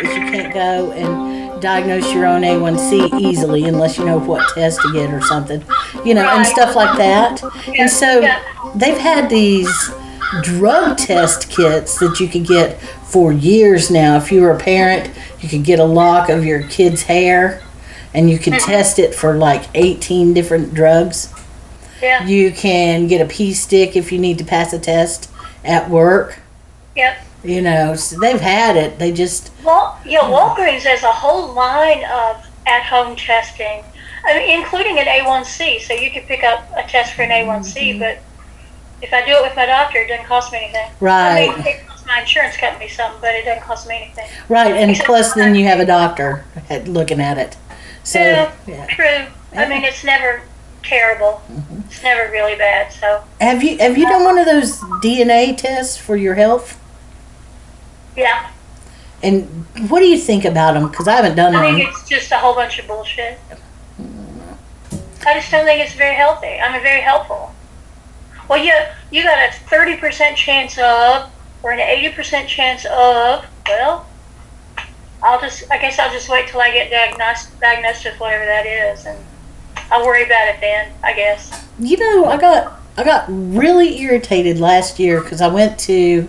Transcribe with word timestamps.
Is 0.00 0.14
you 0.16 0.22
can't 0.30 0.52
go 0.54 0.92
and 0.92 1.60
diagnose 1.60 2.12
your 2.12 2.26
own 2.26 2.42
A1C 2.42 3.20
easily 3.20 3.64
unless 3.64 3.98
you 3.98 4.04
know 4.04 4.18
what 4.18 4.54
test 4.54 4.80
to 4.82 4.92
get 4.92 5.12
or 5.12 5.20
something, 5.20 5.62
you 6.04 6.14
know, 6.14 6.24
and 6.28 6.46
stuff 6.46 6.76
like 6.76 6.96
that. 6.98 7.42
And 7.76 7.90
so 7.90 8.20
they've 8.74 8.98
had 8.98 9.28
these 9.28 9.68
drug 10.42 10.98
test 10.98 11.50
kits 11.50 11.98
that 11.98 12.20
you 12.20 12.28
could 12.28 12.46
get 12.46 12.80
for 12.80 13.32
years 13.32 13.90
now. 13.90 14.16
If 14.16 14.30
you 14.30 14.42
were 14.42 14.50
a 14.52 14.58
parent, 14.58 15.10
you 15.40 15.48
could 15.48 15.64
get 15.64 15.78
a 15.78 15.84
lock 15.84 16.28
of 16.28 16.44
your 16.44 16.62
kid's 16.64 17.02
hair 17.02 17.62
and 18.14 18.28
you 18.30 18.38
could 18.38 18.52
Mm-hmm. 18.54 18.70
test 18.70 18.98
it 18.98 19.14
for 19.14 19.34
like 19.36 19.64
18 19.74 20.34
different 20.34 20.74
drugs. 20.74 21.32
Yeah. 22.02 22.24
You 22.26 22.52
can 22.52 23.06
get 23.08 23.20
a 23.20 23.26
pee 23.28 23.52
stick 23.52 23.96
if 23.96 24.12
you 24.12 24.18
need 24.18 24.38
to 24.38 24.44
pass 24.44 24.72
a 24.72 24.78
test 24.78 25.30
at 25.64 25.90
work. 25.90 26.38
Yep. 26.94 27.18
You 27.44 27.62
know, 27.62 27.94
so 27.94 28.18
they've 28.18 28.40
had 28.40 28.76
it. 28.76 28.98
They 28.98 29.12
just 29.12 29.52
Well, 29.64 29.98
yeah, 30.04 30.20
Walgreens 30.20 30.82
has 30.82 31.02
a 31.04 31.12
whole 31.12 31.52
line 31.52 32.04
of 32.04 32.44
at-home 32.66 33.14
testing, 33.16 33.84
I 34.24 34.36
mean, 34.38 34.58
including 34.58 34.98
an 34.98 35.06
A1C. 35.06 35.80
So 35.82 35.94
you 35.94 36.10
could 36.10 36.24
pick 36.24 36.42
up 36.42 36.68
a 36.76 36.82
test 36.82 37.14
for 37.14 37.22
an 37.22 37.30
A1C, 37.30 37.74
Mm-hmm. 37.92 37.98
but 38.00 38.18
if 39.00 39.12
I 39.12 39.24
do 39.24 39.32
it 39.32 39.42
with 39.42 39.54
my 39.54 39.66
doctor, 39.66 39.98
it 40.00 40.08
doesn't 40.08 40.26
cost 40.26 40.52
me 40.52 40.58
anything. 40.58 40.90
Right. 41.00 41.48
I 41.50 41.56
mean, 41.56 41.66
it 41.66 41.86
costs 41.86 42.04
my 42.06 42.20
insurance 42.20 42.56
company 42.56 42.88
something, 42.88 43.20
but 43.20 43.34
it 43.34 43.44
doesn't 43.44 43.62
cost 43.62 43.86
me 43.88 43.96
anything. 44.02 44.28
right, 44.48 44.74
and 44.74 44.96
plus 44.96 45.34
then 45.34 45.54
you 45.54 45.64
have 45.66 45.78
a 45.78 45.86
doctor 45.86 46.44
at, 46.68 46.88
looking 46.88 47.20
at 47.20 47.38
it. 47.38 47.56
So 48.02 48.18
Yeah. 48.18 48.52
yeah. 48.66 48.86
True. 48.86 49.26
I 49.54 49.68
mean, 49.68 49.84
it's 49.84 50.02
never 50.02 50.42
terrible. 50.82 51.40
Mm-hmm. 51.50 51.80
It's 51.86 52.02
never 52.02 52.30
really 52.32 52.56
bad. 52.56 52.92
So 52.92 53.22
have 53.40 53.62
you 53.62 53.78
have 53.78 53.96
you 53.96 54.06
done 54.08 54.24
one 54.24 54.38
of 54.38 54.46
those 54.46 54.78
DNA 55.02 55.56
tests 55.56 55.96
for 55.96 56.16
your 56.16 56.34
health? 56.34 56.77
Yeah, 58.16 58.50
And 59.22 59.46
what 59.88 60.00
do 60.00 60.06
you 60.06 60.18
think 60.18 60.44
about 60.44 60.74
them? 60.74 60.88
Because 60.88 61.08
I 61.08 61.12
haven't 61.16 61.36
done 61.36 61.54
I 61.54 61.62
think 61.72 61.84
one. 61.84 61.92
it's 61.92 62.08
just 62.08 62.32
a 62.32 62.38
whole 62.38 62.54
bunch 62.54 62.78
of 62.78 62.86
bullshit. 62.86 63.38
I 65.26 65.34
just 65.34 65.50
don't 65.50 65.64
think 65.64 65.80
it's 65.84 65.94
very 65.94 66.14
healthy. 66.14 66.58
I 66.60 66.72
mean, 66.72 66.82
very 66.82 67.00
helpful. 67.00 67.52
Well, 68.48 68.64
you 68.64 68.72
you 69.10 69.22
got 69.24 69.38
a 69.48 69.52
thirty 69.52 69.96
percent 69.96 70.36
chance 70.36 70.78
of, 70.78 71.30
or 71.62 71.72
an 71.72 71.80
eighty 71.80 72.08
percent 72.14 72.48
chance 72.48 72.84
of. 72.86 73.44
Well, 73.66 74.06
I'll 75.22 75.40
just. 75.40 75.70
I 75.70 75.78
guess 75.78 75.98
I'll 75.98 76.12
just 76.12 76.28
wait 76.28 76.48
till 76.48 76.60
I 76.60 76.70
get 76.70 76.90
diagnosed 76.90 77.60
diagnosed 77.60 78.04
with 78.04 78.18
whatever 78.18 78.46
that 78.46 78.64
is, 78.64 79.04
and 79.04 79.18
I'll 79.90 80.06
worry 80.06 80.24
about 80.24 80.48
it 80.48 80.60
then. 80.60 80.92
I 81.02 81.12
guess. 81.12 81.66
You 81.78 81.98
know, 81.98 82.24
I 82.26 82.38
got 82.38 82.80
I 82.96 83.04
got 83.04 83.26
really 83.28 84.00
irritated 84.00 84.58
last 84.60 84.98
year 84.98 85.20
because 85.20 85.40
I 85.40 85.48
went 85.48 85.78
to, 85.80 86.28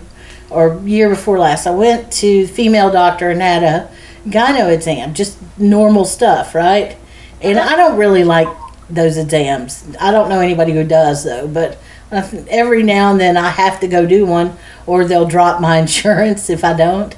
or 0.50 0.80
year 0.84 1.08
before 1.08 1.38
last, 1.38 1.66
I 1.66 1.70
went 1.70 2.12
to 2.14 2.46
female 2.46 2.90
doctor 2.90 3.30
and 3.30 3.40
had 3.40 3.62
a 3.62 3.90
gyno 4.28 4.72
exam, 4.72 5.14
just 5.14 5.38
normal 5.58 6.04
stuff, 6.04 6.54
right? 6.54 6.96
And 7.40 7.58
uh-huh. 7.58 7.74
I 7.74 7.76
don't 7.76 7.96
really 7.96 8.24
like 8.24 8.48
those 8.88 9.16
exams. 9.16 9.84
I 10.00 10.10
don't 10.10 10.28
know 10.28 10.40
anybody 10.40 10.72
who 10.72 10.84
does 10.84 11.24
though, 11.24 11.46
but 11.46 11.78
every 12.12 12.82
now 12.82 13.12
and 13.12 13.20
then 13.20 13.36
I 13.36 13.50
have 13.50 13.80
to 13.80 13.88
go 13.88 14.06
do 14.06 14.26
one, 14.26 14.56
or 14.86 15.04
they'll 15.04 15.28
drop 15.28 15.60
my 15.60 15.78
insurance 15.80 16.50
if 16.50 16.64
I 16.64 16.74
don't. 16.74 17.16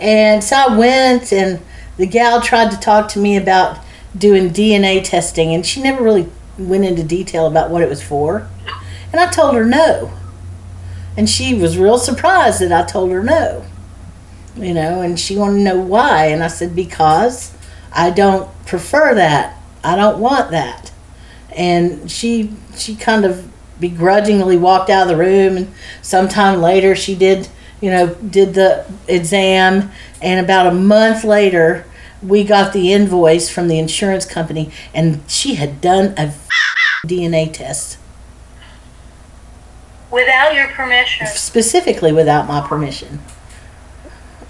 And 0.00 0.42
so 0.42 0.56
I 0.56 0.76
went, 0.76 1.32
and 1.32 1.60
the 1.98 2.06
gal 2.06 2.40
tried 2.40 2.70
to 2.70 2.78
talk 2.78 3.08
to 3.10 3.18
me 3.18 3.36
about 3.36 3.78
doing 4.16 4.50
DNA 4.50 5.04
testing, 5.04 5.54
and 5.54 5.64
she 5.64 5.82
never 5.82 6.02
really 6.02 6.28
went 6.58 6.84
into 6.84 7.02
detail 7.02 7.46
about 7.46 7.70
what 7.70 7.82
it 7.82 7.88
was 7.88 8.02
for. 8.02 8.48
And 9.12 9.20
I 9.20 9.30
told 9.30 9.54
her 9.54 9.64
no. 9.64 10.12
And 11.16 11.28
she 11.28 11.54
was 11.54 11.78
real 11.78 11.98
surprised 11.98 12.60
that 12.60 12.72
I 12.72 12.86
told 12.86 13.10
her 13.10 13.22
no. 13.22 13.64
You 14.56 14.74
know, 14.74 15.00
and 15.00 15.18
she 15.18 15.36
wanted 15.36 15.58
to 15.58 15.64
know 15.64 15.80
why. 15.80 16.26
And 16.26 16.42
I 16.42 16.48
said, 16.48 16.74
because 16.74 17.54
I 17.92 18.10
don't 18.10 18.48
prefer 18.66 19.14
that. 19.14 19.56
I 19.82 19.96
don't 19.96 20.18
want 20.18 20.50
that. 20.50 20.92
And 21.54 22.10
she 22.10 22.54
she 22.76 22.94
kind 22.94 23.24
of 23.24 23.50
begrudgingly 23.80 24.56
walked 24.56 24.90
out 24.90 25.02
of 25.02 25.08
the 25.08 25.16
room 25.16 25.56
and 25.56 25.72
sometime 26.02 26.60
later 26.60 26.94
she 26.94 27.14
did 27.14 27.48
you 27.80 27.90
know 27.90 28.14
did 28.16 28.52
the 28.54 28.86
exam 29.08 29.90
and 30.20 30.38
about 30.38 30.66
a 30.66 30.70
month 30.70 31.24
later 31.24 31.86
we 32.22 32.44
got 32.44 32.74
the 32.74 32.92
invoice 32.92 33.48
from 33.48 33.68
the 33.68 33.78
insurance 33.78 34.26
company 34.26 34.70
and 34.92 35.22
she 35.26 35.54
had 35.54 35.80
done 35.80 36.12
a 36.18 36.32
DNA 37.06 37.50
test 37.50 37.96
Without 40.10 40.54
your 40.54 40.68
permission, 40.68 41.26
specifically 41.26 42.12
without 42.12 42.48
my 42.48 42.66
permission. 42.66 43.20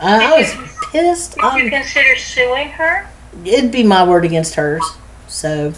Uh, 0.00 0.19
I, 0.22 0.25
I 0.25 0.38
was 0.38 0.54
pissed. 0.91 1.34
did 1.34 1.43
you 1.43 1.66
I, 1.66 1.71
consider 1.71 2.16
suing 2.16 2.69
her? 2.71 3.06
it'd 3.44 3.71
be 3.71 3.82
my 3.82 4.06
word 4.06 4.25
against 4.25 4.54
hers, 4.54 4.82
so 5.28 5.72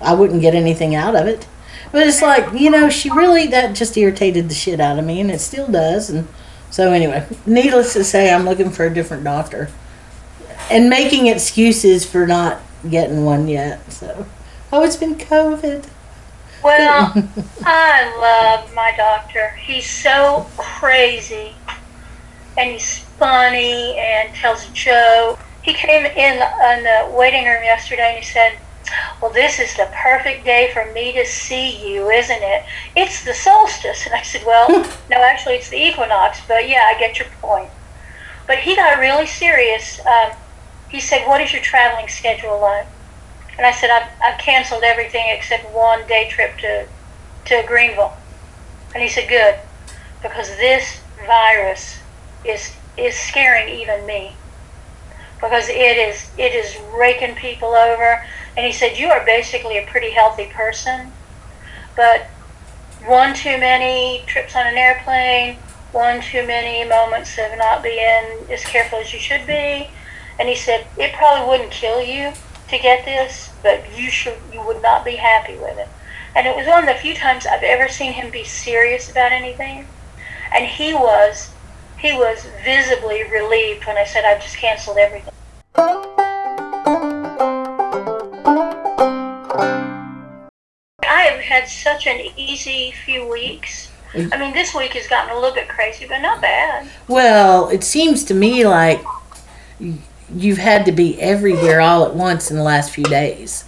I 0.00 0.14
wouldn't 0.14 0.42
get 0.42 0.54
anything 0.54 0.94
out 0.94 1.14
of 1.14 1.26
it. 1.26 1.46
But 1.90 2.06
it's 2.06 2.22
like 2.22 2.58
you 2.58 2.70
know, 2.70 2.88
she 2.88 3.10
really 3.10 3.46
that 3.48 3.74
just 3.76 3.96
irritated 3.96 4.48
the 4.48 4.54
shit 4.54 4.80
out 4.80 4.98
of 4.98 5.04
me, 5.04 5.20
and 5.20 5.30
it 5.30 5.40
still 5.40 5.68
does. 5.68 6.10
And 6.10 6.26
so 6.70 6.92
anyway, 6.92 7.26
needless 7.46 7.92
to 7.94 8.04
say, 8.04 8.32
I'm 8.32 8.44
looking 8.44 8.70
for 8.70 8.84
a 8.84 8.92
different 8.92 9.24
doctor, 9.24 9.70
and 10.70 10.88
making 10.88 11.26
excuses 11.26 12.04
for 12.04 12.26
not 12.26 12.60
getting 12.88 13.24
one 13.24 13.46
yet. 13.48 13.92
So, 13.92 14.26
oh, 14.72 14.82
it's 14.82 14.96
been 14.96 15.14
COVID. 15.16 15.88
Well, 16.62 17.12
I 17.64 18.16
love 18.18 18.72
my 18.74 18.92
doctor. 18.96 19.50
He's 19.50 19.88
so 19.90 20.46
crazy, 20.56 21.54
and 22.56 22.70
he's 22.70 23.00
funny 23.18 23.96
and 23.98 24.34
tells 24.34 24.68
a 24.68 24.72
joke. 24.72 25.40
He 25.62 25.74
came 25.74 26.06
in 26.06 26.34
in 26.34 26.84
the 26.84 27.12
waiting 27.16 27.44
room 27.44 27.62
yesterday 27.62 28.14
and 28.14 28.18
he 28.18 28.24
said, 28.24 28.58
"Well, 29.20 29.32
this 29.32 29.58
is 29.58 29.74
the 29.76 29.88
perfect 29.92 30.44
day 30.44 30.70
for 30.72 30.84
me 30.92 31.12
to 31.12 31.24
see 31.24 31.88
you, 31.88 32.10
isn't 32.10 32.42
it? 32.42 32.64
It's 32.96 33.24
the 33.24 33.34
solstice." 33.34 34.06
And 34.06 34.14
I 34.14 34.22
said, 34.22 34.44
"Well, 34.46 34.68
no, 35.10 35.22
actually, 35.22 35.56
it's 35.56 35.68
the 35.68 35.82
equinox, 35.82 36.40
but 36.46 36.68
yeah, 36.68 36.92
I 36.94 36.98
get 36.98 37.18
your 37.18 37.28
point." 37.40 37.70
But 38.46 38.58
he 38.58 38.76
got 38.76 38.98
really 38.98 39.26
serious. 39.26 40.00
Um, 40.06 40.32
he 40.88 41.00
said, 41.00 41.26
"What 41.26 41.40
is 41.40 41.52
your 41.52 41.62
traveling 41.62 42.08
schedule 42.08 42.60
like?" 42.60 42.86
And 43.56 43.66
I 43.66 43.72
said, 43.72 43.90
I've, 43.90 44.08
I've 44.22 44.38
canceled 44.38 44.82
everything 44.82 45.24
except 45.28 45.70
one 45.74 46.06
day 46.06 46.28
trip 46.30 46.56
to, 46.58 46.86
to 47.46 47.64
Greenville. 47.66 48.14
And 48.94 49.02
he 49.02 49.08
said, 49.08 49.28
good, 49.28 49.58
because 50.22 50.48
this 50.56 51.00
virus 51.26 51.98
is, 52.44 52.74
is 52.96 53.14
scaring 53.14 53.68
even 53.68 54.06
me. 54.06 54.32
Because 55.40 55.68
it 55.68 55.96
is, 55.96 56.30
it 56.38 56.54
is 56.54 56.76
raking 56.94 57.34
people 57.34 57.68
over. 57.68 58.24
And 58.56 58.66
he 58.66 58.72
said, 58.72 58.98
you 58.98 59.08
are 59.08 59.24
basically 59.24 59.78
a 59.78 59.86
pretty 59.86 60.10
healthy 60.10 60.46
person, 60.46 61.12
but 61.96 62.26
one 63.06 63.34
too 63.34 63.58
many 63.58 64.22
trips 64.26 64.54
on 64.54 64.66
an 64.66 64.76
airplane, 64.76 65.56
one 65.90 66.20
too 66.20 66.46
many 66.46 66.88
moments 66.88 67.38
of 67.38 67.58
not 67.58 67.82
being 67.82 68.46
as 68.50 68.62
careful 68.64 68.98
as 68.98 69.12
you 69.12 69.18
should 69.18 69.46
be. 69.46 69.90
And 70.38 70.48
he 70.48 70.54
said, 70.54 70.86
it 70.96 71.12
probably 71.14 71.48
wouldn't 71.48 71.70
kill 71.70 72.00
you 72.00 72.32
to 72.72 72.78
get 72.78 73.04
this, 73.04 73.50
but 73.62 73.84
you 73.96 74.10
should 74.10 74.36
you 74.52 74.64
would 74.66 74.82
not 74.82 75.04
be 75.04 75.16
happy 75.16 75.54
with 75.56 75.78
it. 75.78 75.88
And 76.34 76.46
it 76.46 76.56
was 76.56 76.66
one 76.66 76.88
of 76.88 76.94
the 76.94 77.00
few 77.00 77.14
times 77.14 77.46
I've 77.46 77.62
ever 77.62 77.88
seen 77.88 78.12
him 78.12 78.30
be 78.30 78.44
serious 78.44 79.10
about 79.10 79.30
anything. 79.30 79.86
And 80.54 80.64
he 80.64 80.94
was 80.94 81.50
he 81.98 82.12
was 82.14 82.46
visibly 82.64 83.24
relieved 83.24 83.86
when 83.86 83.96
I 83.96 84.04
said 84.04 84.24
I've 84.24 84.42
just 84.42 84.56
canceled 84.56 84.96
everything. 84.96 85.34
I 91.04 91.22
have 91.30 91.40
had 91.40 91.68
such 91.68 92.06
an 92.06 92.20
easy 92.36 92.92
few 93.04 93.28
weeks. 93.28 93.90
I 94.14 94.36
mean, 94.36 94.52
this 94.52 94.74
week 94.74 94.92
has 94.92 95.06
gotten 95.06 95.34
a 95.34 95.40
little 95.40 95.54
bit 95.54 95.68
crazy, 95.68 96.06
but 96.06 96.18
not 96.18 96.42
bad. 96.42 96.86
Well, 97.08 97.70
it 97.70 97.82
seems 97.82 98.24
to 98.24 98.34
me 98.34 98.66
like 98.66 99.00
you've 100.34 100.58
had 100.58 100.84
to 100.86 100.92
be 100.92 101.20
everywhere 101.20 101.80
all 101.80 102.04
at 102.04 102.14
once 102.14 102.50
in 102.50 102.56
the 102.56 102.62
last 102.62 102.90
few 102.90 103.04
days. 103.04 103.64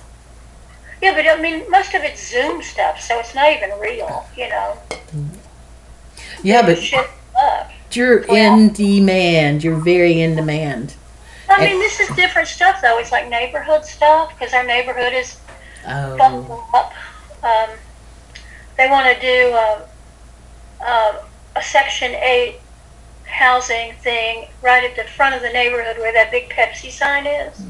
Yeah, 1.02 1.14
but 1.14 1.26
I 1.26 1.40
mean, 1.40 1.70
most 1.70 1.94
of 1.94 2.02
it's 2.02 2.30
Zoom 2.30 2.62
stuff, 2.62 3.00
so 3.00 3.18
it's 3.18 3.34
not 3.34 3.52
even 3.52 3.70
real, 3.78 4.26
you 4.36 4.48
know. 4.48 4.78
Yeah, 6.42 6.62
but 6.62 6.78
you're 7.94 8.18
in 8.24 8.72
demand. 8.72 9.64
You're 9.64 9.76
very 9.76 10.20
in 10.20 10.34
demand. 10.36 10.94
I 11.48 11.66
mean, 11.66 11.78
this 11.78 12.00
is 12.00 12.08
different 12.16 12.48
stuff 12.48 12.80
though. 12.80 12.98
It's 12.98 13.12
like 13.12 13.28
neighborhood 13.28 13.84
stuff 13.84 14.36
because 14.36 14.54
our 14.54 14.64
neighborhood 14.64 15.12
is 15.12 15.36
Oh, 15.86 16.64
up. 16.74 16.92
Um, 17.44 17.76
they 18.76 18.88
want 18.88 19.14
to 19.14 19.20
do 19.20 19.54
a, 19.54 19.88
a, 20.82 21.24
a 21.56 21.62
Section 21.62 22.12
8 22.14 22.58
housing 23.34 23.92
thing 23.94 24.46
right 24.62 24.84
at 24.88 24.96
the 24.96 25.04
front 25.10 25.34
of 25.34 25.42
the 25.42 25.50
neighborhood 25.50 25.98
where 25.98 26.12
that 26.12 26.30
big 26.30 26.48
Pepsi 26.50 26.90
sign 26.90 27.26
is. 27.26 27.60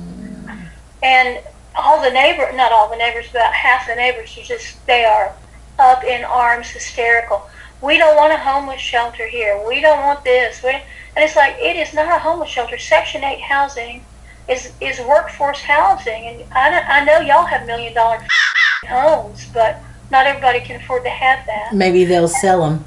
And 1.02 1.40
all 1.74 2.00
the 2.02 2.10
neighbor, 2.10 2.50
not 2.54 2.70
all 2.72 2.88
the 2.88 2.96
neighbors, 2.96 3.26
but 3.32 3.40
about 3.40 3.54
half 3.54 3.86
the 3.86 3.94
neighbors 3.94 4.36
are 4.38 4.42
just, 4.42 4.84
they 4.86 5.04
are 5.04 5.34
up 5.78 6.04
in 6.04 6.24
arms, 6.24 6.68
hysterical. 6.68 7.48
We 7.82 7.98
don't 7.98 8.16
want 8.16 8.32
a 8.32 8.36
homeless 8.38 8.80
shelter 8.80 9.26
here. 9.26 9.60
We 9.66 9.80
don't 9.80 9.98
want 10.00 10.22
this. 10.24 10.62
We, 10.62 10.70
and 10.70 10.82
it's 11.24 11.36
like, 11.36 11.56
it 11.58 11.76
is 11.76 11.92
not 11.94 12.06
a 12.14 12.18
homeless 12.18 12.48
shelter. 12.50 12.78
Section 12.78 13.24
8 13.24 13.40
housing 13.40 14.04
is, 14.48 14.72
is 14.80 15.00
workforce 15.00 15.60
housing. 15.60 16.26
And 16.26 16.44
I, 16.52 16.70
don't- 16.70 16.88
I 16.88 17.04
know 17.04 17.20
y'all 17.20 17.44
have 17.46 17.66
million 17.66 17.92
dollar 17.94 18.18
homes, 18.88 19.46
but 19.52 19.80
not 20.10 20.26
everybody 20.26 20.60
can 20.60 20.76
afford 20.80 21.02
to 21.04 21.10
have 21.10 21.44
that. 21.46 21.74
maybe 21.74 22.04
they'll 22.04 22.28
sell 22.28 22.60
them. 22.68 22.84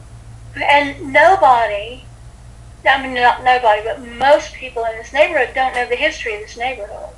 And 0.56 1.12
nobody, 1.14 2.04
I 2.86 3.02
mean, 3.02 3.14
not 3.16 3.44
nobody, 3.44 3.82
but 3.84 4.06
most 4.06 4.54
people 4.54 4.84
in 4.86 4.98
this 4.98 5.14
neighborhood 5.14 5.50
don't 5.56 5.74
know 5.76 5.88
the 5.88 5.96
history 5.96 6.36
of 6.36 6.42
this 6.42 6.58
neighborhood. 6.58 7.10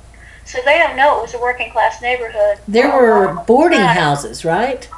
So 0.44 0.58
they 0.64 0.78
don't 0.78 0.96
know 0.96 1.18
it 1.18 1.22
was 1.22 1.34
a 1.34 1.40
working 1.40 1.70
class 1.70 2.02
neighborhood. 2.02 2.58
There 2.66 2.88
were 2.90 3.34
boarding 3.46 3.80
Right. 3.80 3.96
houses, 3.96 4.44
right? 4.44 4.88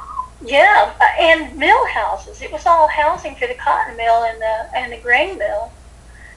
Yeah, 0.41 0.93
uh, 0.99 1.03
and 1.21 1.57
mill 1.57 1.85
houses. 1.87 2.41
It 2.41 2.51
was 2.51 2.65
all 2.65 2.87
housing 2.87 3.35
for 3.35 3.47
the 3.47 3.53
cotton 3.55 3.95
mill 3.95 4.23
and 4.23 4.41
the 4.41 4.77
and 4.77 4.91
the 4.91 4.97
grain 4.97 5.37
mill, 5.37 5.71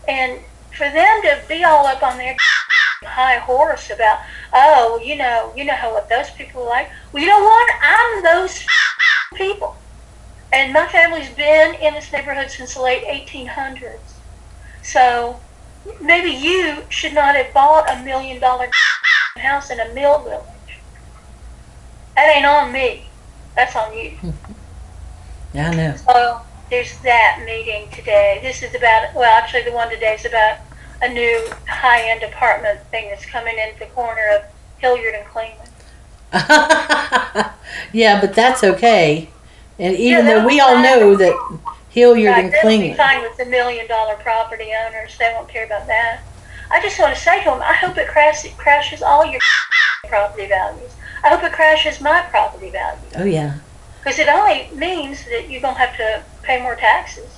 and 0.06 0.38
for 0.76 0.88
them 0.90 1.22
to 1.22 1.40
be 1.48 1.64
all 1.64 1.86
up 1.86 2.02
on 2.02 2.18
their 2.18 2.36
high 3.04 3.38
horse 3.38 3.90
about, 3.90 4.18
oh, 4.52 5.00
you 5.02 5.16
know, 5.16 5.52
you 5.56 5.64
know 5.64 5.74
how 5.74 5.92
what 5.92 6.08
those 6.08 6.30
people 6.32 6.62
are 6.62 6.68
like. 6.68 6.88
Well, 7.12 7.22
you 7.22 7.28
know 7.28 7.42
what? 7.42 7.70
I'm 7.82 8.22
those 8.22 8.64
people, 9.34 9.74
and 10.52 10.72
my 10.72 10.86
family's 10.88 11.30
been 11.30 11.74
in 11.74 11.94
this 11.94 12.12
neighborhood 12.12 12.50
since 12.50 12.74
the 12.74 12.82
late 12.82 13.04
1800s. 13.06 14.15
So 14.86 15.40
maybe 16.00 16.30
you 16.30 16.84
should 16.88 17.12
not 17.12 17.34
have 17.34 17.52
bought 17.52 17.90
a 17.90 18.04
million 18.04 18.40
dollar 18.40 18.68
house 19.36 19.70
in 19.70 19.80
a 19.80 19.92
mill 19.92 20.22
village. 20.22 20.78
That 22.14 22.32
ain't 22.36 22.46
on 22.46 22.72
me. 22.72 23.06
That's 23.56 23.74
on 23.74 23.92
you. 23.96 24.12
Yeah, 25.54 25.70
I 25.70 25.74
know. 25.74 25.96
So 25.96 26.40
there's 26.68 26.98
that 26.98 27.42
meeting 27.46 27.88
today. 27.90 28.40
This 28.42 28.62
is 28.62 28.74
about, 28.74 29.14
well, 29.14 29.24
actually, 29.24 29.62
the 29.62 29.72
one 29.72 29.88
today 29.88 30.12
is 30.12 30.26
about 30.26 30.58
a 31.00 31.08
new 31.08 31.48
high-end 31.66 32.22
apartment 32.24 32.78
thing 32.90 33.08
that's 33.08 33.24
coming 33.24 33.56
into 33.56 33.78
the 33.78 33.86
corner 33.86 34.36
of 34.36 34.42
Hilliard 34.76 35.14
and 35.14 35.24
Clingman. 35.24 35.70
yeah, 37.94 38.20
but 38.20 38.34
that's 38.34 38.62
okay. 38.64 39.30
And 39.78 39.96
even 39.96 40.26
they'll 40.26 40.42
though 40.42 40.46
we 40.46 40.60
all 40.60 40.82
know 40.82 41.16
that 41.16 41.58
Hilliard 41.96 42.34
Right, 42.34 42.44
and 42.44 42.52
they'll 42.52 42.78
be 42.78 42.92
fine 42.92 43.22
with 43.22 43.38
the 43.38 43.46
million-dollar 43.46 44.16
property 44.16 44.70
owners. 44.86 45.16
They 45.16 45.32
won't 45.34 45.48
care 45.48 45.64
about 45.64 45.86
that. 45.86 46.20
I 46.70 46.78
just 46.82 47.00
want 47.00 47.16
to 47.16 47.20
say 47.20 47.38
to 47.38 47.46
them, 47.46 47.62
I 47.62 47.72
hope 47.72 47.96
it 47.96 48.06
crash, 48.06 48.46
crashes 48.58 49.00
all 49.00 49.24
your 49.24 49.40
property 50.06 50.46
values. 50.46 50.90
I 51.24 51.30
hope 51.30 51.42
it 51.42 51.52
crashes 51.52 52.02
my 52.02 52.20
property 52.28 52.68
value. 52.68 53.00
Oh 53.16 53.24
yeah. 53.24 53.60
Because 53.98 54.18
it 54.18 54.28
only 54.28 54.68
means 54.74 55.24
that 55.24 55.48
you're 55.48 55.62
going 55.62 55.74
to 55.74 55.80
have 55.80 55.96
to 55.96 56.22
pay 56.42 56.60
more 56.60 56.76
taxes. 56.76 57.30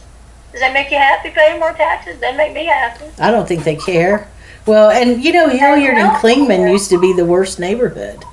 Does 0.51 0.61
that 0.61 0.73
make 0.73 0.91
you 0.91 0.97
happy 0.97 1.31
paying 1.31 1.61
more 1.61 1.73
taxes? 1.73 2.21
Doesn't 2.21 2.37
make 2.37 2.53
me 2.53 2.65
happy. 2.67 3.05
I 3.21 3.31
don't 3.31 3.47
think 3.47 3.63
they 3.63 3.77
care. 3.77 4.29
Well, 4.67 4.91
and 4.91 5.23
you 5.23 5.33
know, 5.33 5.49
Hilliard 5.49 5.99
and 5.99 6.17
Clingman 6.17 6.69
used 6.73 6.91
to 6.91 7.01
be 7.01 7.13
the 7.13 7.25
worst 7.25 7.61
neighborhood. 7.61 8.25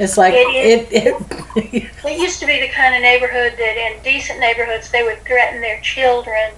It's 0.00 0.16
like 0.16 0.32
It 0.34 0.88
it. 0.90 0.92
it 0.92 1.14
It 2.04 2.18
used 2.18 2.40
to 2.40 2.46
be 2.46 2.58
the 2.58 2.68
kind 2.68 2.94
of 2.94 3.02
neighborhood 3.02 3.52
that 3.58 3.76
in 3.76 4.02
decent 4.02 4.40
neighborhoods 4.40 4.90
they 4.90 5.02
would 5.02 5.22
threaten 5.24 5.60
their 5.60 5.78
children 5.80 6.52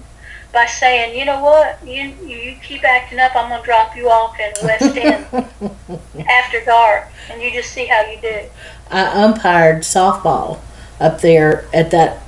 by 0.53 0.67
saying, 0.67 1.19
you 1.19 1.25
know 1.25 1.43
what, 1.43 1.85
you 1.85 2.15
you 2.25 2.55
keep 2.63 2.85
acting 2.85 3.19
up, 3.19 3.35
I'm 3.35 3.49
gonna 3.51 3.65
drop 3.65 3.97
you 3.97 4.09
off 4.11 4.39
in 4.39 4.53
West 4.63 4.97
End 4.97 5.27
after 6.29 6.65
dark, 6.65 7.09
and 7.31 7.43
you 7.43 7.51
just 7.51 7.73
see 7.73 7.87
how 7.87 8.03
you 8.03 8.19
do. 8.21 8.43
I 8.91 9.25
umpired 9.25 9.83
softball 9.83 10.61
up 11.01 11.21
there 11.21 11.65
at 11.73 11.91
that 11.91 12.23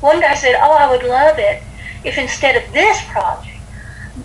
One 0.02 0.22
guy 0.22 0.36
said, 0.36 0.56
"Oh, 0.62 0.74
I 0.74 0.90
would 0.90 1.04
love 1.04 1.40
it 1.40 1.64
if 2.04 2.18
instead 2.18 2.56
of 2.56 2.74
this 2.74 3.02
project, 3.12 3.48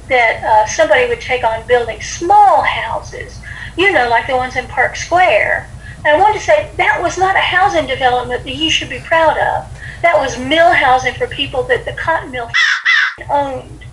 that 0.09 0.43
uh, 0.43 0.67
somebody 0.67 1.09
would 1.09 1.21
take 1.21 1.45
on 1.45 1.67
building 1.67 2.01
small 2.01 2.63
houses, 2.63 3.41
you 3.77 3.93
know, 3.93 4.09
like 4.09 4.27
the 4.27 4.37
ones 4.37 4.57
in 4.57 4.67
Park 4.69 4.97
Square." 4.97 5.71
And 6.05 6.17
I 6.17 6.21
wanted 6.21 6.39
to 6.39 6.45
say 6.45 6.71
that 6.77 7.01
was 7.03 7.17
not 7.17 7.37
a 7.37 7.41
housing 7.41 7.87
development 7.87 8.45
that 8.45 8.55
you 8.57 8.71
should 8.71 8.91
be 8.91 9.01
proud 9.01 9.39
of. 9.39 9.65
That 10.03 10.19
was 10.19 10.39
mill 10.39 10.73
housing 10.73 11.15
for 11.15 11.27
people 11.29 11.63
that 11.65 11.87
the 11.87 11.95
cotton 11.95 12.31
mill 12.31 12.51
owned. 13.31 13.84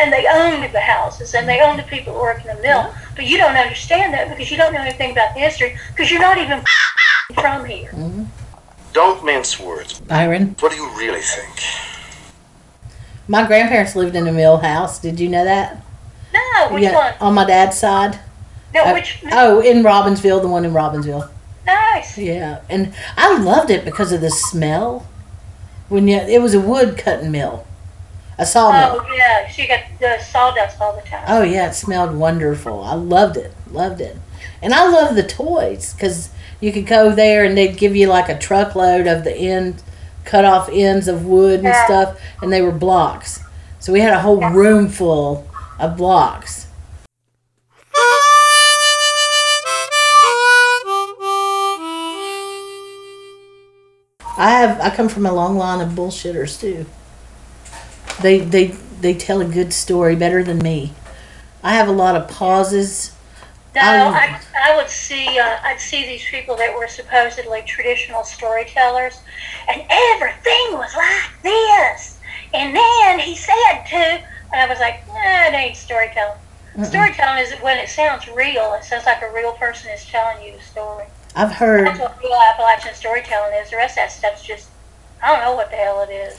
And 0.00 0.12
they 0.12 0.26
owned 0.26 0.72
the 0.74 0.80
houses 0.80 1.34
and 1.34 1.48
they 1.48 1.60
owned 1.60 1.78
the 1.78 1.84
people 1.84 2.12
who 2.14 2.20
work 2.20 2.40
in 2.44 2.54
the 2.56 2.62
mill. 2.62 2.92
But 3.14 3.26
you 3.26 3.36
don't 3.38 3.56
understand 3.56 4.12
that 4.14 4.28
because 4.28 4.50
you 4.50 4.56
don't 4.56 4.72
know 4.72 4.80
anything 4.80 5.12
about 5.12 5.34
the 5.34 5.40
history 5.40 5.76
because 5.88 6.10
you're 6.10 6.20
not 6.20 6.38
even 6.38 6.62
from 7.34 7.64
here. 7.64 7.90
Don't 8.92 9.24
mince 9.24 9.58
words. 9.58 10.00
Byron, 10.00 10.56
What 10.60 10.70
do 10.72 10.76
you 10.76 10.88
really 10.96 11.20
think? 11.20 11.60
my 13.26 13.46
grandparents 13.46 13.96
lived 13.96 14.14
in 14.16 14.26
a 14.26 14.32
mill 14.32 14.58
house. 14.58 14.98
Did 14.98 15.18
you 15.18 15.28
know 15.28 15.44
that? 15.44 15.82
No, 16.32 16.68
which 16.74 16.82
yeah, 16.82 16.94
one? 16.94 17.14
on 17.20 17.34
my 17.34 17.44
dad's 17.44 17.78
side. 17.78 18.18
No, 18.74 18.82
Uh, 18.84 18.92
which? 18.92 19.20
Oh, 19.32 19.60
in 19.60 19.82
Robbinsville, 19.82 20.42
the 20.42 20.48
one 20.48 20.64
in 20.64 20.72
Robbinsville. 20.72 21.30
Nice. 21.66 22.18
Yeah, 22.18 22.60
and 22.68 22.92
I 23.16 23.38
loved 23.38 23.70
it 23.70 23.84
because 23.84 24.12
of 24.12 24.20
the 24.20 24.30
smell. 24.30 25.06
When 25.88 26.08
you, 26.08 26.16
it 26.16 26.42
was 26.42 26.54
a 26.54 26.60
wood 26.60 26.98
cutting 26.98 27.30
mill, 27.30 27.66
a 28.38 28.46
sawmill. 28.46 29.00
Oh, 29.06 29.14
yeah. 29.14 29.48
she 29.48 29.66
got 29.66 29.80
the 30.00 30.18
sawdust 30.20 30.80
all 30.80 30.94
the 30.96 31.02
time. 31.08 31.24
Oh 31.28 31.42
yeah, 31.42 31.68
it 31.68 31.74
smelled 31.74 32.14
wonderful. 32.16 32.82
I 32.82 32.94
loved 32.94 33.36
it, 33.36 33.52
loved 33.70 34.00
it, 34.00 34.16
and 34.62 34.74
I 34.74 34.88
love 34.88 35.14
the 35.16 35.22
toys 35.22 35.94
because 35.94 36.30
you 36.60 36.72
could 36.72 36.86
go 36.86 37.12
there 37.12 37.44
and 37.44 37.56
they'd 37.56 37.76
give 37.76 37.94
you 37.94 38.06
like 38.08 38.28
a 38.28 38.38
truckload 38.38 39.06
of 39.06 39.24
the 39.24 39.34
end, 39.36 39.82
cut 40.24 40.44
off 40.44 40.68
ends 40.72 41.08
of 41.08 41.24
wood 41.26 41.60
and 41.60 41.68
Yeah. 41.68 41.84
stuff, 41.84 42.20
and 42.42 42.52
they 42.52 42.62
were 42.62 42.72
blocks. 42.72 43.40
So 43.78 43.92
we 43.92 44.00
had 44.00 44.12
a 44.14 44.20
whole 44.20 44.40
room 44.50 44.88
full 44.88 45.46
of 45.78 45.96
blocks. 45.96 46.66
I 54.36 54.50
have 54.50 54.80
I 54.80 54.90
come 54.94 55.08
from 55.08 55.26
a 55.26 55.32
long 55.32 55.56
line 55.56 55.80
of 55.80 55.90
bullshitters 55.94 56.60
too. 56.60 56.86
They 58.20 58.40
they 58.40 58.66
they 59.00 59.14
tell 59.14 59.40
a 59.40 59.44
good 59.44 59.72
story 59.72 60.16
better 60.16 60.42
than 60.42 60.58
me. 60.58 60.92
I 61.62 61.74
have 61.74 61.88
a 61.88 61.92
lot 61.92 62.16
of 62.16 62.28
pauses. 62.28 63.12
No, 63.74 63.82
I, 63.82 64.40
I 64.62 64.76
would 64.76 64.88
see 64.88 65.38
uh, 65.38 65.58
I'd 65.64 65.80
see 65.80 66.06
these 66.06 66.24
people 66.24 66.56
that 66.56 66.76
were 66.76 66.86
supposedly 66.86 67.62
traditional 67.62 68.22
storytellers, 68.22 69.20
and 69.68 69.82
everything 69.90 70.72
was 70.72 70.94
like 70.94 71.42
this. 71.42 72.20
And 72.52 72.74
then 72.74 73.18
he 73.18 73.34
said 73.34 73.84
to, 73.88 73.96
and 73.96 74.22
I 74.52 74.68
was 74.68 74.78
like, 74.78 75.06
nah, 75.08 75.48
it 75.48 75.54
ain't 75.54 75.76
storytelling. 75.76 76.38
Storytelling 76.82 77.42
is 77.42 77.52
when 77.62 77.78
it 77.78 77.88
sounds 77.88 78.28
real. 78.28 78.74
It 78.74 78.84
sounds 78.84 79.06
like 79.06 79.22
a 79.22 79.32
real 79.32 79.52
person 79.52 79.90
is 79.92 80.04
telling 80.06 80.44
you 80.44 80.56
the 80.56 80.62
story. 80.62 81.04
I've 81.36 81.52
heard 81.52 81.86
That's 81.86 82.00
what 82.00 82.20
real 82.22 82.34
Appalachian 82.34 82.94
storytelling 82.94 83.54
is. 83.54 83.70
The 83.70 83.76
rest 83.76 83.92
of 83.92 84.02
that 84.02 84.12
stuff's 84.12 84.44
just 84.44 84.70
I 85.22 85.28
don't 85.28 85.40
know 85.40 85.54
what 85.54 85.70
the 85.70 85.76
hell 85.76 86.02
it 86.02 86.12
is. 86.12 86.38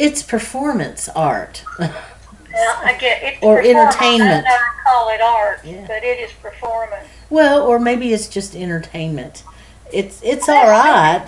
It's 0.00 0.22
performance 0.22 1.10
art. 1.10 1.62
Well, 1.78 1.90
I 2.82 2.96
get 2.98 3.22
it's 3.22 3.42
Or 3.42 3.60
entertainment. 3.60 4.46
I 4.46 4.50
don't 4.50 4.84
call 4.86 5.08
it 5.10 5.20
art, 5.20 5.60
Yeah. 5.62 5.84
but 5.86 6.02
it 6.02 6.18
is 6.18 6.32
performance. 6.32 7.06
well, 7.28 7.62
or 7.66 7.78
maybe 7.78 8.14
it's 8.14 8.26
just 8.26 8.56
entertainment. 8.56 9.44
It's 9.92 10.20
it's 10.22 10.48
all 10.48 10.68
right. 10.68 11.26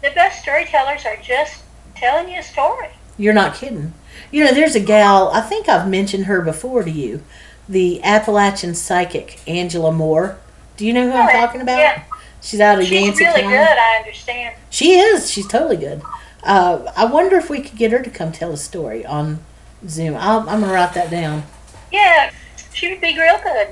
The 0.00 0.10
best 0.10 0.42
storytellers 0.42 1.04
are 1.04 1.16
just 1.16 1.62
telling 1.96 2.28
you 2.32 2.38
a 2.38 2.42
story. 2.42 2.90
You're 3.18 3.34
not 3.34 3.54
kidding. 3.56 3.94
You 4.30 4.44
know, 4.44 4.52
there's 4.54 4.76
a 4.76 4.80
gal. 4.80 5.30
I 5.34 5.40
think 5.40 5.68
I've 5.68 5.88
mentioned 5.88 6.26
her 6.26 6.40
before 6.40 6.84
to 6.84 6.90
you, 6.90 7.22
the 7.68 8.00
Appalachian 8.04 8.74
psychic 8.76 9.40
Angela 9.48 9.90
Moore. 9.92 10.38
Do 10.76 10.86
you 10.86 10.92
know 10.92 11.10
who 11.10 11.16
I'm 11.16 11.28
oh, 11.28 11.32
talking 11.32 11.60
about? 11.62 11.78
Yeah, 11.78 12.04
She's 12.40 12.60
out 12.60 12.78
of 12.78 12.84
she's 12.84 12.92
Yancey 12.92 13.24
really 13.24 13.40
County. 13.42 13.56
good. 13.56 13.78
I 13.78 13.96
understand. 13.98 14.54
She 14.70 14.98
is. 14.98 15.30
She's 15.30 15.48
totally 15.48 15.76
good. 15.78 16.00
Uh, 16.44 16.92
I 16.96 17.06
wonder 17.06 17.36
if 17.36 17.48
we 17.48 17.60
could 17.62 17.76
get 17.78 17.90
her 17.92 18.02
to 18.02 18.10
come 18.10 18.30
tell 18.32 18.52
a 18.52 18.56
story 18.56 19.04
on 19.04 19.40
Zoom. 19.88 20.14
I'll, 20.16 20.40
I'm 20.40 20.60
gonna 20.60 20.72
write 20.72 20.94
that 20.94 21.10
down. 21.10 21.44
Yeah, 21.92 22.30
she 22.72 22.90
would 22.90 23.00
be 23.00 23.18
real 23.18 23.38
good. 23.42 23.68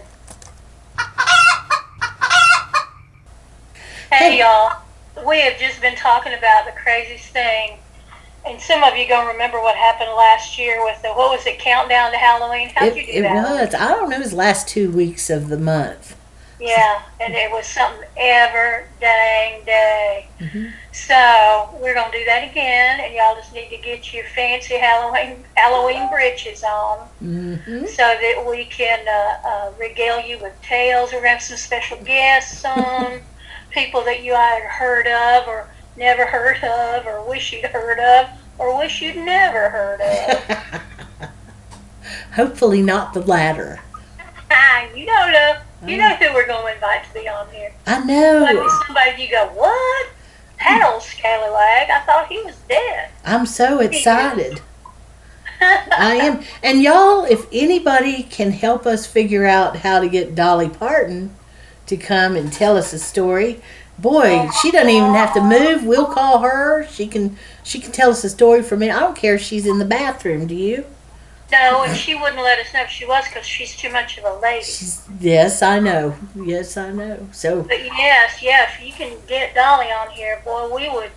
Hey, 4.11 4.31
Hey. 4.31 4.39
y'all. 4.41 4.79
We 5.27 5.41
have 5.43 5.59
just 5.59 5.81
been 5.81 5.95
talking 5.97 6.33
about 6.33 6.65
the 6.65 6.73
craziest 6.73 7.27
thing. 7.29 7.79
And 8.47 8.61
some 8.61 8.83
of 8.83 8.97
you 8.97 9.07
gonna 9.09 9.29
remember 9.31 9.61
what 9.61 9.77
happened 9.77 10.11
last 10.17 10.59
year 10.59 10.83
with 10.85 11.01
the 11.03 11.09
what 11.09 11.31
was 11.31 11.47
it 11.47 11.59
countdown 11.59 12.11
to 12.11 12.17
Halloween? 12.19 12.71
How'd 12.75 12.89
It, 12.89 12.97
you 12.97 13.07
do 13.07 13.13
it 13.19 13.23
that? 13.23 13.35
was. 13.35 13.75
I 13.75 13.89
don't 13.89 14.09
know. 14.11 14.17
It 14.17 14.21
was 14.21 14.33
last 14.33 14.67
two 14.67 14.91
weeks 14.91 15.31
of 15.31 15.49
the 15.49 15.59
month. 15.59 16.17
Yeah, 16.63 17.03
and 17.19 17.35
it 17.35 17.51
was 17.51 17.67
something 17.67 18.09
ever 18.17 18.87
dang 19.01 19.65
day. 19.65 20.29
Mhm. 20.41 20.73
So 20.93 21.71
we're 21.81 21.93
gonna 21.95 22.13
do 22.13 22.25
that 22.25 22.45
again, 22.49 23.01
and 23.01 23.13
y'all 23.13 23.35
just 23.35 23.53
need 23.53 23.69
to 23.71 23.79
get 23.79 24.13
your 24.15 24.25
fancy 24.27 24.77
Halloween 24.77 25.43
Halloween 25.57 26.09
breeches 26.09 26.63
on, 26.63 26.99
hmm 27.19 27.87
so 27.87 28.03
that 28.03 28.45
we 28.49 28.65
can 28.67 29.01
uh, 29.09 29.49
uh, 29.49 29.71
regale 29.77 30.21
you 30.21 30.39
with 30.39 30.53
tales. 30.63 31.13
We're 31.13 31.19
gonna 31.19 31.31
have 31.31 31.43
some 31.43 31.57
special 31.57 31.97
guests 32.05 32.65
on, 32.77 33.21
people 33.71 34.05
that 34.05 34.23
you 34.23 34.33
either 34.33 34.69
heard 34.69 35.09
of 35.09 35.49
or 35.49 35.69
never 35.97 36.27
heard 36.27 36.63
of, 36.63 37.07
or 37.07 37.23
wish 37.29 37.53
you'd 37.53 37.65
heard 37.65 37.99
of, 37.99 38.29
or 38.59 38.79
wish 38.79 39.03
you'd 39.03 39.17
never 39.17 39.69
heard 39.69 40.01
of. 40.01 41.29
Hopefully 42.35 42.83
not 42.83 43.15
the 43.15 43.21
latter. 43.23 43.81
you 44.95 45.07
know 45.07 45.27
the, 45.33 45.62
you 45.87 45.97
know 45.97 46.15
who 46.15 46.33
we're 46.35 46.47
gonna 46.47 46.73
invite 46.73 47.05
to 47.05 47.15
be 47.15 47.29
on 47.29 47.49
here. 47.51 47.73
I 47.87 48.05
know. 48.05 48.47
be 48.47 48.87
somebody 48.87 49.23
you 49.23 49.31
go, 49.31 49.47
what? 49.55 50.09
Hell, 50.57 51.01
scallywag, 51.01 51.91
I 51.91 52.03
thought 52.07 52.29
he 52.29 52.41
was 52.43 52.57
dead. 52.69 53.11
I'm 53.25 53.47
so 53.47 53.81
excited. 53.81 54.61
I 55.61 56.17
am. 56.17 56.43
And 56.63 56.83
y'all, 56.83 57.25
if 57.25 57.47
anybody 57.53 58.23
can 58.25 58.53
help 58.53 58.87
us 58.87 59.07
figure 59.07 59.45
out 59.45 59.79
how 59.79 60.01
to 60.01 60.09
get 60.09 60.35
Dolly 60.35 60.69
Parton 60.69 61.35
to 61.87 61.97
come 61.97 62.37
and 62.37 62.53
tell 62.53 62.77
us 62.77 62.93
a 62.93 62.99
story, 62.99 63.61
boy, 63.99 64.49
she 64.61 64.71
doesn't 64.71 64.91
even 64.91 65.15
have 65.15 65.35
to 65.35 65.41
move. 65.41 65.85
We'll 65.85 66.07
call 66.07 66.41
her. 66.41 66.87
She 66.89 67.07
can 67.07 67.37
she 67.65 67.81
can 67.81 67.93
tell 67.93 68.11
us 68.11 68.25
a 68.25 68.31
story 68.31 68.63
for 68.63 68.77
me. 68.77 68.91
I 68.91 69.01
don't 69.01 69.17
care 69.17 69.35
if 69.35 69.43
she's 69.43 69.67
in 69.67 69.79
the 69.79 69.85
bathroom. 69.85 70.47
Do 70.47 70.55
you? 70.55 70.85
No, 71.53 71.83
and 71.85 71.95
she 71.97 72.15
wouldn't 72.15 72.43
let 72.43 72.59
us 72.59 72.73
know 72.73 72.83
if 72.83 72.91
she 72.91 73.05
was 73.05 73.29
because 73.29 73.47
she's 73.47 73.77
too 73.77 73.93
much 73.93 74.17
of 74.17 74.25
a 74.25 74.41
lady. 74.41 74.67
Yes, 75.21 75.63
I 75.63 75.79
know. 75.79 76.17
Yes, 76.35 76.77
I 76.79 76.91
know. 76.91 77.29
So 77.31 77.63
But 77.63 77.85
yes, 77.85 78.43
yeah, 78.43 78.69
if 78.73 78.85
you 78.85 78.93
can 78.93 79.19
get 79.29 79.55
Dolly 79.55 79.87
on 79.87 80.11
here, 80.11 80.41
boy, 80.45 80.75
we 80.75 80.89
would 80.89 81.11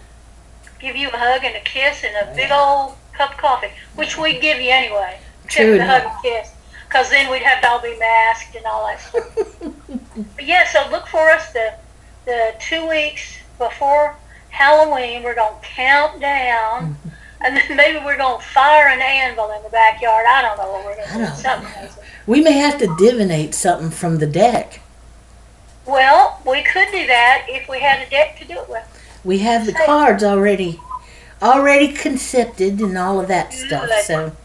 give 0.80 0.98
you 0.98 1.08
a 1.08 1.18
hug 1.18 1.44
and 1.46 1.56
a 1.56 1.62
kiss 1.62 2.04
and 2.04 2.14
a 2.16 2.32
oh, 2.32 2.36
big 2.36 2.52
old 2.52 2.98
cup 3.14 3.32
of 3.32 3.38
coffee, 3.38 3.72
which 3.96 4.18
we'd 4.18 4.42
give 4.42 4.60
you 4.60 4.70
anyway. 4.70 5.18
Except 5.46 5.66
True 5.66 5.78
the 5.78 5.86
hug 5.86 6.04
and 6.04 6.22
kiss. 6.22 6.52
Because 6.88 7.10
then 7.10 7.32
we'd 7.32 7.42
have 7.42 7.62
to 7.62 7.70
all 7.70 7.82
be 7.82 7.98
masked 7.98 8.56
and 8.56 8.66
all 8.66 8.88
that 8.88 9.00
stuff. 9.00 9.58
but 10.36 10.46
yeah, 10.46 10.68
so 10.68 10.88
look 10.92 11.08
for 11.08 11.30
us 11.30 11.54
the, 11.54 11.74
the 12.26 12.54
two 12.60 12.88
weeks 12.90 13.38
before 13.58 14.18
Halloween. 14.50 15.24
We're 15.24 15.36
going 15.36 15.60
to 15.60 15.66
count 15.66 16.20
down. 16.20 16.98
And 17.42 17.58
then 17.58 17.76
maybe 17.78 18.04
we're 18.04 18.18
going 18.18 18.40
to 18.40 18.48
fire 18.48 18.88
an 18.88 19.02
anvil 19.02 19.52
in 19.52 19.64
the 19.64 19.70
backyard. 19.70 20.26
I 20.28 20.42
don't 20.42 20.58
know 20.58 20.72
what 20.72 20.86
we're 20.86 20.96
going 20.96 21.08
to 21.10 21.32
do. 21.32 21.42
Something 21.42 21.72
crazy. 21.72 21.94
we 22.28 22.42
may 22.42 22.54
have 22.54 22.78
to 22.80 22.88
divinate 22.88 23.54
something 23.54 23.92
from 23.92 24.18
the 24.18 24.28
deck. 24.28 24.82
Well, 25.86 26.42
we 26.46 26.64
could 26.64 26.88
do 26.92 27.06
that 27.08 27.46
if 27.48 27.70
we 27.70 27.80
had 27.80 28.06
a 28.06 28.10
deck 28.10 28.40
to 28.40 28.46
do 28.46 28.60
it 28.60 28.70
with. 28.70 28.84
We 29.24 29.40
have 29.40 29.66
the 29.66 29.74
cards 29.74 30.24
already, 30.24 30.80
already 31.42 31.90
concepted 31.90 32.80
and 32.80 32.98
all 32.98 33.20
of 33.20 33.28
that 33.28 33.52
mm-hmm. 33.52 33.68
stuff. 33.68 33.90
So 34.04 34.36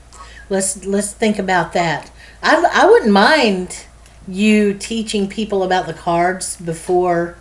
let's 0.48 0.84
let's 0.84 1.12
think 1.12 1.38
about 1.38 1.72
that. 1.72 2.10
I 2.42 2.62
I 2.72 2.86
wouldn't 2.86 3.12
mind 3.12 3.84
you 4.28 4.74
teaching 4.74 5.28
people 5.28 5.62
about 5.62 5.86
the 5.86 5.94
cards 5.94 6.56
before 6.56 7.36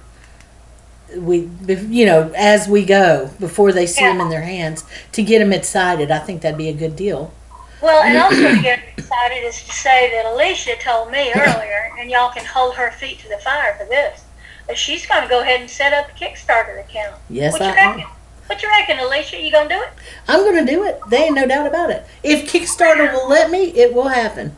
we, 1.18 1.50
you 1.68 2.06
know, 2.06 2.32
as 2.36 2.68
we 2.68 2.86
go 2.86 3.30
before 3.39 3.72
they 3.72 3.86
see 3.86 4.04
them 4.04 4.22
in 4.22 4.30
their 4.30 4.42
hands 4.42 4.84
to 5.13 5.24
get 5.24 5.39
them 5.39 5.54
excited. 5.54 6.12
I 6.12 6.20
think 6.20 6.42
that'd 6.42 6.58
be 6.58 6.70
a 6.70 6.74
good 6.74 6.96
deal. 6.96 7.34
Well, 7.82 8.04
and 8.04 8.18
also 8.18 8.56
to 8.56 8.62
get 8.62 8.80
excited 8.98 9.46
is 9.46 9.63
to 9.63 9.72
say 9.72 10.12
that 10.12 10.25
Alicia 10.34 10.75
told 10.82 11.12
me 11.12 11.32
earlier, 11.34 11.92
and 11.98 12.10
y'all 12.12 12.32
can 12.32 12.46
hold 12.46 12.75
her 12.75 12.92
feet 12.92 13.20
to 13.20 13.30
the 13.30 13.38
fire 13.38 13.75
for 13.80 13.86
this, 13.86 14.25
that 14.68 14.78
she's 14.78 15.06
going 15.06 15.24
to 15.24 15.30
go 15.30 15.42
ahead 15.42 15.62
and 15.62 15.70
set 15.70 15.94
up 15.94 16.10
a 16.10 16.13
Kickstarter 16.13 16.80
account. 16.82 17.16
Yes, 17.30 17.54
what 17.54 17.62
you 17.62 17.68
I 17.68 17.75
reckon? 17.75 18.01
am. 18.01 18.08
What 18.48 18.62
you 18.63 18.68
reckon, 18.70 19.00
Alicia? 19.00 19.39
You 19.39 19.51
gonna 19.51 19.70
do 19.70 19.80
it? 19.80 19.89
I'm 20.28 20.44
gonna 20.44 20.66
do 20.66 20.84
it. 20.84 21.00
There 21.12 21.24
ain't 21.24 21.36
no 21.36 21.46
doubt 21.48 21.68
about 21.68 21.92
it. 21.92 22.04
If 22.24 22.51
Kickstarter 22.51 23.13
will 23.13 23.30
let 23.30 23.51
me, 23.51 23.66
it 23.66 23.94
will 23.94 24.08
happen. 24.08 24.56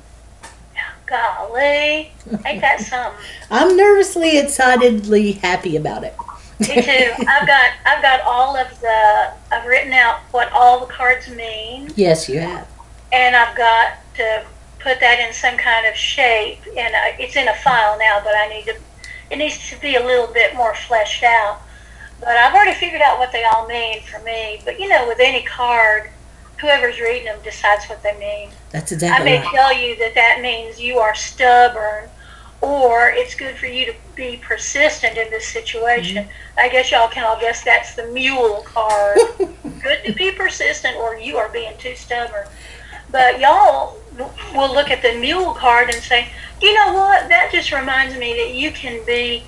Golly, 1.05 2.13
ain't 2.46 2.62
that 2.62 2.79
something? 2.89 3.22
I'm 3.50 3.75
nervously, 3.75 4.38
excitedly 4.38 5.34
happy 5.34 5.75
about 5.75 6.05
it. 6.05 6.15
Me 6.62 6.82
too. 6.82 7.12
I've 7.27 7.48
got 7.48 7.72
I've 7.86 8.01
got 8.01 8.22
all 8.22 8.56
of 8.56 8.80
the 8.82 9.34
I've 9.51 9.65
written 9.65 9.94
out 9.94 10.20
what 10.32 10.51
all 10.51 10.80
the 10.80 10.91
cards 10.91 11.27
mean, 11.30 11.91
yes, 11.96 12.30
you 12.30 12.39
have. 12.39 12.68
and 13.12 13.36
I've 13.36 13.56
got 13.58 13.98
to 14.15 14.46
put 14.80 15.00
that 15.00 15.20
in 15.20 15.34
some 15.34 15.58
kind 15.58 15.86
of 15.88 15.96
shape. 15.96 16.60
And 16.77 16.94
it's 17.20 17.36
in 17.36 17.48
a 17.48 17.56
file 17.56 17.98
now, 18.00 18.22
but 18.24 18.36
I 18.36 18.48
need 18.48 18.65
to. 18.65 18.75
It 19.30 19.38
needs 19.38 19.70
to 19.70 19.80
be 19.80 19.96
a 19.96 20.06
little 20.06 20.27
bit 20.27 20.56
more 20.56 20.75
fleshed 20.75 21.24
out. 21.24 21.62
But 22.20 22.30
I've 22.38 22.53
already 22.53 22.74
figured 22.74 23.01
out 23.01 23.18
what 23.18 23.32
they 23.32 23.44
all 23.46 23.68
mean 23.68 24.01
for 24.03 24.20
me. 24.24 24.62
But 24.65 24.80
you 24.80 24.89
know, 24.89 25.08
with 25.08 25.20
any 25.20 25.44
card, 25.44 26.10
whoever's 26.60 27.00
reading 27.00 27.25
them 27.25 27.39
decides 27.44 27.86
what 27.86 28.03
they 28.03 28.18
mean. 28.20 28.51
That's 28.72 28.91
exactly. 28.91 29.22
I 29.22 29.24
may 29.24 29.39
right. 29.44 29.56
tell 29.56 29.74
you 29.74 29.96
that 29.98 30.13
that 30.15 30.41
means 30.41 30.80
you 30.80 31.00
are 31.00 31.15
stubborn, 31.15 32.10
or 32.62 33.10
it's 33.10 33.34
good 33.34 33.58
for 33.58 33.65
you 33.65 33.88
to 33.88 33.94
be 34.15 34.38
persistent 34.38 35.18
in 35.18 35.30
this 35.32 35.48
situation. 35.48 36.27
I 36.58 36.70
guess 36.70 36.91
y'all 36.91 37.08
can 37.08 37.24
all 37.24 37.39
guess 37.39 37.63
that's 37.63 37.96
the 37.96 38.06
mule 38.08 38.63
card. 38.65 39.18
good 39.82 40.03
to 40.06 40.13
be 40.13 40.32
persistent, 40.32 40.96
or 40.98 41.18
you 41.18 41.38
are 41.38 41.50
being 41.50 41.74
too 41.80 41.96
stubborn. 41.96 42.46
But 43.10 43.39
y'all 43.39 43.98
will 44.53 44.74
look 44.74 44.89
at 44.91 45.01
the 45.01 45.15
mule 45.20 45.53
card 45.53 45.89
and 45.89 46.01
say, 46.01 46.27
you 46.62 46.74
know 46.74 46.94
what? 46.94 47.27
That 47.30 47.50
just 47.51 47.72
reminds 47.72 48.15
me 48.15 48.34
that 48.36 48.53
you 48.53 48.72
can 48.72 49.03
be, 49.06 49.44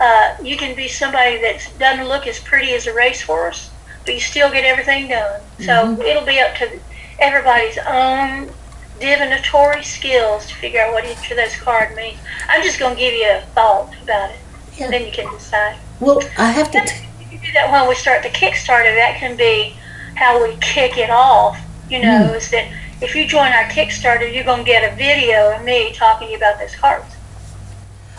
uh, 0.00 0.36
you 0.42 0.56
can 0.56 0.76
be 0.76 0.88
somebody 0.88 1.40
that 1.40 1.66
doesn't 1.78 2.06
look 2.06 2.26
as 2.26 2.38
pretty 2.38 2.72
as 2.74 2.86
a 2.86 2.94
racehorse, 2.94 3.70
but 4.04 4.14
you 4.14 4.20
still 4.20 4.50
get 4.50 4.64
everything 4.64 5.08
done. 5.08 5.40
So 5.60 5.98
it'll 6.02 6.26
be 6.26 6.38
up 6.38 6.54
to 6.56 6.78
everybody's 7.18 7.78
own 7.88 8.50
divinatory 9.00 9.82
skills 9.82 10.46
to 10.46 10.54
figure 10.54 10.80
out 10.80 10.92
what 10.92 11.04
each 11.04 11.30
of 11.30 11.36
those 11.36 11.56
cards 11.56 11.94
mean. 11.96 12.16
I'm 12.48 12.62
just 12.62 12.78
going 12.78 12.94
to 12.94 13.00
give 13.00 13.14
you 13.14 13.30
a 13.30 13.40
thought 13.54 13.94
about 14.02 14.30
it. 14.30 14.36
Yeah. 14.76 14.90
Then 14.90 15.06
you 15.06 15.12
can 15.12 15.32
decide. 15.32 15.76
Well, 16.00 16.20
I 16.38 16.50
have 16.50 16.70
to. 16.72 16.80
T- 16.80 17.06
You 17.20 17.38
can 17.38 17.46
do 17.46 17.52
that 17.54 17.70
when 17.70 17.88
we 17.88 17.94
start 17.94 18.22
the 18.22 18.28
Kickstarter. 18.28 18.94
That 18.94 19.16
can 19.18 19.36
be 19.36 19.74
how 20.14 20.42
we 20.42 20.56
kick 20.60 20.96
it 20.96 21.10
off. 21.10 21.58
You 21.90 22.00
know, 22.00 22.28
hmm. 22.28 22.34
is 22.34 22.50
that 22.50 22.70
if 23.00 23.14
you 23.14 23.26
join 23.26 23.52
our 23.52 23.64
Kickstarter, 23.64 24.32
you're 24.32 24.44
going 24.44 24.64
to 24.64 24.70
get 24.70 24.92
a 24.92 24.96
video 24.96 25.54
of 25.56 25.64
me 25.64 25.92
talking 25.92 26.28
to 26.28 26.32
you 26.32 26.36
about 26.36 26.58
those 26.58 26.74
cards. 26.76 27.14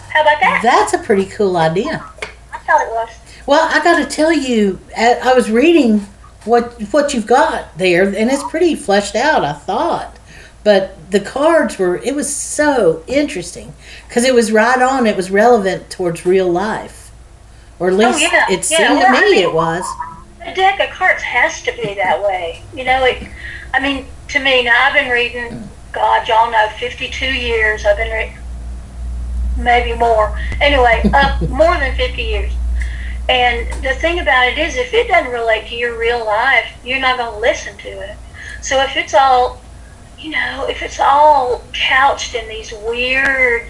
How 0.09 0.21
about 0.21 0.39
that? 0.41 0.61
that's 0.63 0.93
a 0.93 0.99
pretty 0.99 1.25
cool 1.25 1.55
idea. 1.57 2.03
I 2.51 2.57
thought 2.59 2.81
it 2.81 2.91
was. 2.91 3.09
Well, 3.45 3.67
I 3.71 3.83
got 3.83 3.97
to 3.97 4.05
tell 4.05 4.33
you, 4.33 4.79
I 4.97 5.33
was 5.33 5.49
reading 5.49 5.99
what 6.45 6.73
what 6.91 7.13
you've 7.13 7.27
got 7.27 7.77
there, 7.77 8.03
and 8.03 8.29
it's 8.29 8.43
pretty 8.43 8.75
fleshed 8.75 9.15
out. 9.15 9.43
I 9.43 9.53
thought, 9.53 10.18
but 10.63 10.95
the 11.11 11.19
cards 11.19 11.77
were. 11.79 11.97
It 11.97 12.15
was 12.15 12.33
so 12.33 13.03
interesting 13.07 13.73
because 14.07 14.23
it 14.25 14.33
was 14.33 14.51
right 14.51 14.81
on. 14.81 15.07
It 15.07 15.15
was 15.15 15.31
relevant 15.31 15.89
towards 15.89 16.25
real 16.25 16.49
life, 16.51 17.11
or 17.79 17.87
at 17.89 17.93
least 17.95 18.15
Oh, 18.15 18.17
yeah. 18.17 18.45
it 18.49 18.69
Yeah, 18.69 18.77
seemed 18.77 18.99
well, 18.99 19.01
to 19.01 19.07
I 19.07 19.21
me 19.21 19.31
mean- 19.31 19.43
it 19.43 19.53
was. 19.53 19.85
A 20.45 20.53
deck 20.53 20.79
of 20.79 20.89
cards 20.95 21.21
has 21.21 21.61
to 21.63 21.71
be 21.73 21.93
that 21.95 22.23
way. 22.23 22.61
You 22.73 22.83
know, 22.85 23.03
it. 23.05 23.27
I 23.73 23.79
mean, 23.79 24.05
to 24.29 24.39
me, 24.39 24.63
now 24.63 24.85
I've 24.87 24.93
been 24.93 25.09
reading. 25.11 25.69
God, 25.91 26.27
y'all 26.27 26.49
know, 26.51 26.67
52 26.79 27.25
years. 27.25 27.85
I've 27.85 27.97
been 27.97 28.11
reading, 28.11 28.37
maybe 29.57 29.97
more. 29.97 30.37
Anyway, 30.61 31.01
uh, 31.13 31.37
more 31.49 31.75
than 31.77 31.95
50 31.95 32.21
years. 32.21 32.51
And 33.27 33.67
the 33.83 33.93
thing 33.95 34.19
about 34.19 34.47
it 34.47 34.57
is, 34.57 34.75
if 34.75 34.93
it 34.93 35.07
doesn't 35.07 35.31
relate 35.31 35.67
to 35.67 35.75
your 35.75 35.97
real 35.99 36.25
life, 36.25 36.65
you're 36.83 36.99
not 36.99 37.17
going 37.17 37.31
to 37.33 37.39
listen 37.39 37.77
to 37.77 37.87
it. 37.89 38.17
So 38.61 38.81
if 38.81 38.95
it's 38.97 39.13
all, 39.13 39.61
you 40.19 40.31
know, 40.31 40.67
if 40.69 40.81
it's 40.81 40.99
all 40.99 41.63
couched 41.73 42.35
in 42.35 42.47
these 42.47 42.73
weird 42.85 43.67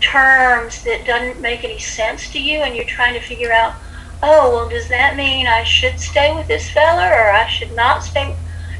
terms 0.00 0.82
that 0.84 1.06
doesn't 1.06 1.40
make 1.40 1.64
any 1.64 1.78
sense 1.78 2.30
to 2.32 2.40
you, 2.40 2.60
and 2.62 2.74
you're 2.74 2.84
trying 2.84 3.14
to 3.14 3.20
figure 3.20 3.52
out, 3.52 3.74
oh, 4.22 4.50
well, 4.50 4.68
does 4.68 4.88
that 4.88 5.16
mean 5.16 5.46
I 5.46 5.62
should 5.64 5.98
stay 6.00 6.34
with 6.34 6.48
this 6.48 6.68
fella 6.70 7.08
or 7.08 7.30
I 7.30 7.46
should 7.48 7.74
not 7.76 8.02
stay? 8.02 8.34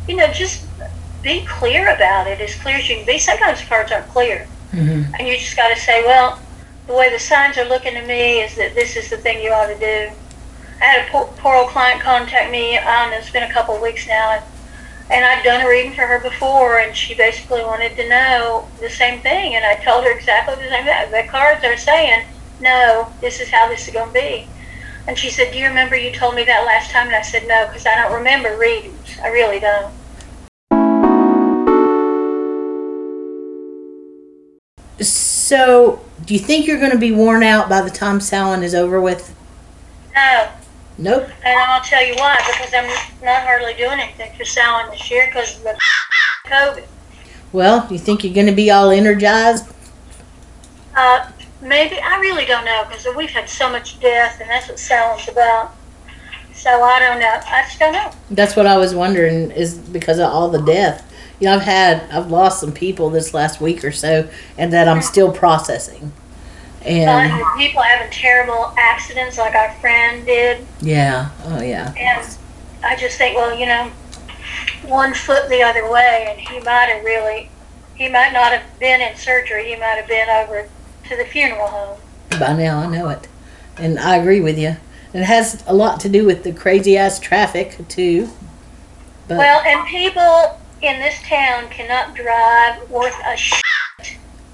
You 0.08 0.16
know, 0.16 0.26
just 0.32 0.66
be 1.22 1.44
clear 1.46 1.94
about 1.94 2.26
it 2.26 2.40
as 2.40 2.54
clear 2.56 2.76
as 2.76 2.88
you 2.88 2.96
can 2.96 3.06
be. 3.06 3.18
Sometimes 3.18 3.62
cards 3.62 3.92
aren't 3.92 4.08
clear. 4.08 4.46
hmm 4.70 5.02
And 5.18 5.28
you 5.28 5.36
just 5.38 5.56
got 5.56 5.68
to 5.74 5.80
say, 5.80 6.04
well, 6.04 6.38
the 6.86 6.94
way 6.94 7.10
the 7.10 7.18
signs 7.18 7.56
are 7.56 7.64
looking 7.64 7.94
to 7.94 8.06
me 8.06 8.40
is 8.40 8.54
that 8.56 8.74
this 8.74 8.96
is 8.96 9.08
the 9.08 9.16
thing 9.16 9.42
you 9.42 9.50
ought 9.50 9.68
to 9.68 9.78
do. 9.78 10.10
I 10.80 10.84
had 10.84 11.08
a 11.08 11.10
poor, 11.10 11.26
poor 11.38 11.54
old 11.54 11.68
client 11.68 12.02
contact 12.02 12.50
me. 12.50 12.76
Um, 12.76 13.12
it's 13.12 13.30
been 13.30 13.44
a 13.44 13.52
couple 13.52 13.74
of 13.74 13.80
weeks 13.80 14.06
now, 14.06 14.32
and, 14.32 14.44
and 15.10 15.24
I'd 15.24 15.44
done 15.44 15.60
a 15.60 15.68
reading 15.68 15.92
for 15.92 16.06
her 16.06 16.18
before, 16.18 16.78
and 16.78 16.96
she 16.96 17.14
basically 17.14 17.62
wanted 17.62 17.94
to 17.96 18.08
know 18.08 18.68
the 18.80 18.88
same 18.88 19.20
thing. 19.20 19.54
And 19.54 19.64
I 19.64 19.76
told 19.76 20.04
her 20.04 20.10
exactly 20.10 20.54
the 20.56 20.70
same 20.70 20.84
thing. 20.84 21.10
The 21.10 21.28
cards 21.30 21.64
are 21.64 21.76
saying, 21.76 22.26
no, 22.60 23.12
this 23.20 23.40
is 23.40 23.50
how 23.50 23.68
this 23.68 23.86
is 23.86 23.92
going 23.92 24.08
to 24.08 24.14
be. 24.14 24.48
And 25.06 25.18
she 25.18 25.28
said, 25.28 25.52
do 25.52 25.58
you 25.58 25.66
remember 25.66 25.96
you 25.96 26.10
told 26.10 26.34
me 26.34 26.44
that 26.44 26.64
last 26.64 26.90
time? 26.90 27.08
And 27.08 27.16
I 27.16 27.22
said, 27.22 27.46
no, 27.46 27.66
because 27.66 27.86
I 27.86 27.94
don't 27.94 28.14
remember 28.14 28.56
readings. 28.56 29.18
I 29.22 29.28
really 29.28 29.60
don't. 29.60 29.92
So, 35.00 36.02
do 36.24 36.32
you 36.32 36.40
think 36.40 36.66
you're 36.66 36.78
going 36.78 36.92
to 36.92 36.98
be 36.98 37.12
worn 37.12 37.42
out 37.42 37.68
by 37.68 37.82
the 37.82 37.90
time 37.90 38.20
Samhain 38.20 38.62
is 38.62 38.74
over 38.74 38.98
with? 38.98 39.36
No. 40.14 40.48
Nope. 40.96 41.28
And 41.44 41.58
I'll 41.58 41.82
tell 41.82 42.04
you 42.04 42.14
why, 42.14 42.36
because 42.46 42.72
I'm 42.72 42.86
not 43.24 43.42
hardly 43.42 43.74
doing 43.74 43.98
anything 43.98 44.32
for 44.36 44.44
Samhain 44.44 44.90
this 44.90 45.10
year 45.10 45.26
because 45.26 45.56
of 45.56 45.64
the 45.64 45.78
COVID. 46.46 46.86
Well, 47.52 47.86
you 47.90 47.98
think 47.98 48.24
you're 48.24 48.34
going 48.34 48.46
to 48.46 48.52
be 48.52 48.70
all 48.70 48.90
energized? 48.90 49.66
Uh, 50.96 51.30
maybe, 51.60 51.98
I 51.98 52.18
really 52.20 52.44
don't 52.44 52.64
know 52.64 52.84
because 52.88 53.06
we've 53.16 53.30
had 53.30 53.48
so 53.48 53.70
much 53.70 53.98
death 54.00 54.40
and 54.40 54.48
that's 54.48 54.68
what 54.68 54.78
Samhain's 54.78 55.28
about. 55.28 55.74
So 56.54 56.82
I 56.82 57.00
don't 57.00 57.18
know. 57.18 57.40
I 57.46 57.62
just 57.64 57.78
don't 57.78 57.92
know. 57.92 58.12
That's 58.30 58.54
what 58.54 58.66
I 58.66 58.76
was 58.76 58.94
wondering 58.94 59.50
is 59.50 59.74
because 59.76 60.18
of 60.18 60.30
all 60.30 60.48
the 60.48 60.62
death. 60.62 61.10
You 61.40 61.48
know, 61.48 61.56
I've 61.56 61.62
had, 61.62 62.08
I've 62.10 62.30
lost 62.30 62.60
some 62.60 62.72
people 62.72 63.10
this 63.10 63.34
last 63.34 63.60
week 63.60 63.84
or 63.84 63.90
so, 63.90 64.28
and 64.56 64.72
that 64.72 64.86
I'm 64.86 65.02
still 65.02 65.32
processing. 65.32 66.12
And 66.86 67.42
people 67.58 67.82
having 67.82 68.10
terrible 68.12 68.72
accidents 68.76 69.38
like 69.38 69.54
our 69.54 69.72
friend 69.80 70.24
did. 70.26 70.66
yeah, 70.80 71.30
oh 71.44 71.62
yeah, 71.62 71.94
And 71.98 72.36
I 72.84 72.96
just 72.96 73.16
think, 73.18 73.36
well, 73.36 73.58
you 73.58 73.66
know, 73.66 73.90
one 74.86 75.14
foot 75.14 75.48
the 75.48 75.62
other 75.62 75.90
way 75.90 76.26
and 76.30 76.38
he 76.38 76.60
might 76.60 76.86
have 76.90 77.02
really, 77.04 77.48
he 77.94 78.08
might 78.08 78.32
not 78.32 78.52
have 78.52 78.78
been 78.78 79.00
in 79.00 79.16
surgery. 79.16 79.66
He 79.68 79.76
might 79.76 79.96
have 79.96 80.06
been 80.06 80.28
over 80.28 80.68
to 81.08 81.16
the 81.16 81.24
funeral 81.24 81.66
home. 81.68 81.98
by 82.38 82.52
now 82.54 82.80
I 82.80 82.86
know 82.86 83.08
it, 83.08 83.28
and 83.78 83.98
I 83.98 84.16
agree 84.16 84.40
with 84.40 84.58
you. 84.58 84.76
It 85.14 85.22
has 85.22 85.62
a 85.66 85.72
lot 85.74 86.00
to 86.00 86.08
do 86.08 86.26
with 86.26 86.42
the 86.42 86.52
crazy 86.52 86.98
ass 86.98 87.18
traffic 87.20 87.78
too. 87.88 88.28
But 89.28 89.38
Well, 89.38 89.60
and 89.60 89.86
people 89.86 90.60
in 90.82 90.98
this 91.00 91.22
town 91.22 91.70
cannot 91.70 92.14
drive 92.14 92.90
worth 92.90 93.16
a 93.24 93.36
sh- 93.36 93.62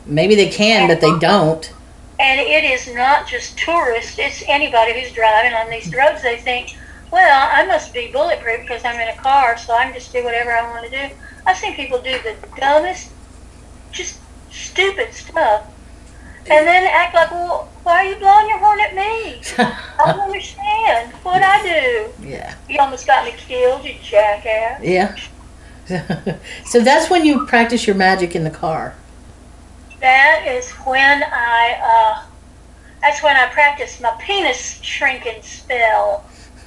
maybe 0.07 0.35
they 0.37 0.49
can, 0.49 0.87
but 0.87 1.01
they 1.01 1.19
don't. 1.19 1.73
And 2.21 2.39
it 2.39 2.65
is 2.65 2.93
not 2.95 3.27
just 3.27 3.59
tourists, 3.59 4.19
it's 4.19 4.45
anybody 4.47 4.93
who's 5.01 5.11
driving 5.13 5.55
on 5.55 5.71
these 5.71 5.93
roads. 5.95 6.23
They 6.23 6.37
think, 6.37 6.77
well, 7.11 7.49
I 7.53 7.67
must 7.67 7.93
be 7.95 8.11
bulletproof 8.13 8.61
because 8.61 8.85
I'm 8.85 9.01
in 9.01 9.09
a 9.09 9.17
car, 9.17 9.57
so 9.57 9.73
I 9.75 9.85
can 9.85 9.95
just 9.95 10.13
do 10.13 10.23
whatever 10.23 10.53
I 10.53 10.69
want 10.71 10.85
to 10.85 11.09
do. 11.09 11.15
I've 11.47 11.57
seen 11.57 11.75
people 11.75 11.99
do 12.01 12.13
the 12.23 12.37
dumbest, 12.59 13.11
just 13.91 14.19
stupid 14.51 15.13
stuff. 15.15 15.65
And 16.51 16.67
then 16.67 16.89
act 16.91 17.15
like, 17.15 17.31
well, 17.31 17.69
why 17.85 18.05
are 18.07 18.11
you 18.11 18.17
blowing 18.17 18.49
your 18.49 18.59
horn 18.59 18.81
at 18.81 18.95
me? 18.95 19.41
I 19.59 20.13
don't 20.13 20.21
understand. 20.29 21.13
What'd 21.23 21.43
I 21.43 21.63
do? 21.63 22.27
yeah, 22.29 22.55
You 22.69 22.79
almost 22.81 23.07
got 23.07 23.25
me 23.25 23.33
killed, 23.37 23.85
you 23.85 23.95
jackass. 24.03 24.83
yeah. 24.83 25.17
so 26.67 26.81
that's 26.81 27.11
when 27.11 27.25
you 27.25 27.47
practice 27.47 27.87
your 27.87 27.97
magic 27.97 28.35
in 28.37 28.45
the 28.45 28.51
car. 28.51 28.95
That 30.01 30.45
is 30.47 30.71
when 30.87 31.23
I, 31.23 31.81
uh, 31.83 32.27
that's 33.03 33.23
when 33.23 33.37
I 33.37 33.47
practice 33.47 34.01
my 34.01 34.15
penis 34.21 34.81
shrinking 34.83 35.43
spell. 35.43 36.25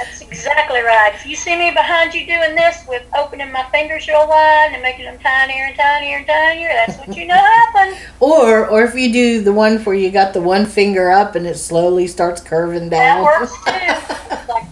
That's 0.00 0.20
exactly 0.22 0.80
right. 0.80 1.12
If 1.14 1.26
you 1.26 1.36
see 1.36 1.58
me 1.58 1.72
behind 1.72 2.14
you 2.14 2.24
doing 2.24 2.54
this 2.54 2.84
with 2.88 3.02
opening 3.18 3.52
my 3.52 3.64
fingers 3.64 4.06
real 4.08 4.26
wide 4.26 4.70
and 4.72 4.82
making 4.82 5.04
them 5.04 5.18
tinier 5.18 5.64
and 5.64 5.76
tinier 5.76 6.16
and 6.16 6.26
tinier, 6.26 6.68
that's 6.68 6.96
what 6.96 7.14
you 7.16 7.26
know 7.26 7.34
happened. 7.34 7.98
Or, 8.20 8.66
or 8.68 8.84
if 8.84 8.94
you 8.94 9.12
do 9.12 9.42
the 9.42 9.52
one 9.52 9.78
where 9.78 9.94
you 9.94 10.10
got 10.10 10.32
the 10.32 10.40
one 10.40 10.64
finger 10.64 11.10
up 11.10 11.34
and 11.34 11.46
it 11.46 11.58
slowly 11.58 12.06
starts 12.06 12.40
curving 12.40 12.88
down. 12.88 13.24
That 13.24 13.40
works 13.40 13.52
too. 13.64 14.46
Like, 14.52 14.64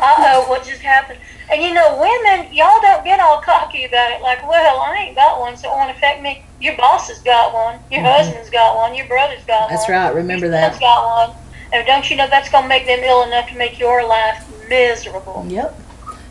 uh 0.00 0.14
oh, 0.18 0.48
what 0.48 0.64
just 0.64 0.80
happened? 0.80 1.18
And 1.54 1.62
you 1.62 1.72
know, 1.72 1.94
women, 2.00 2.52
y'all 2.52 2.80
don't 2.82 3.04
get 3.04 3.20
all 3.20 3.40
cocky 3.40 3.84
about 3.84 4.10
it. 4.10 4.20
Like, 4.20 4.42
well, 4.48 4.80
I 4.80 5.04
ain't 5.06 5.14
got 5.14 5.38
one, 5.38 5.56
so 5.56 5.72
it 5.72 5.76
won't 5.76 5.90
affect 5.96 6.20
me. 6.20 6.42
Your 6.58 6.76
boss 6.76 7.06
has 7.06 7.20
got 7.20 7.54
one. 7.54 7.78
Your 7.90 8.02
Mhm. 8.02 8.12
husband's 8.12 8.50
got 8.50 8.74
one. 8.74 8.92
Your 8.92 9.06
brother's 9.06 9.44
got 9.44 9.68
That's 9.70 9.86
one. 9.86 9.92
That's 9.94 10.06
right. 10.06 10.14
Remember 10.16 10.46
Your 10.46 10.50
that. 10.50 10.80
got 10.80 11.04
one. 11.28 11.36
And 11.72 11.86
don't 11.86 12.10
you 12.10 12.16
know 12.16 12.26
that's 12.26 12.48
going 12.48 12.64
to 12.64 12.68
make 12.68 12.86
them 12.86 12.98
ill 13.04 13.22
enough 13.22 13.48
to 13.50 13.56
make 13.56 13.78
your 13.78 14.04
life 14.04 14.44
miserable? 14.68 15.46
Yep. 15.48 15.80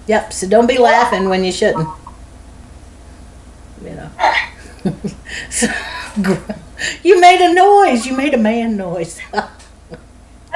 Yep. 0.08 0.34
So 0.34 0.46
don't 0.50 0.68
be 0.68 0.78
laughing 0.78 1.30
when 1.30 1.46
you 1.46 1.54
shouldn't. 1.54 1.88
You 3.82 3.92
know. 3.92 4.12
So, 5.50 5.68
you 7.02 7.22
made 7.22 7.40
a 7.40 7.54
noise. 7.54 8.06
You 8.06 8.14
made 8.18 8.34
a 8.34 8.38
man 8.38 8.76
noise. 8.76 9.22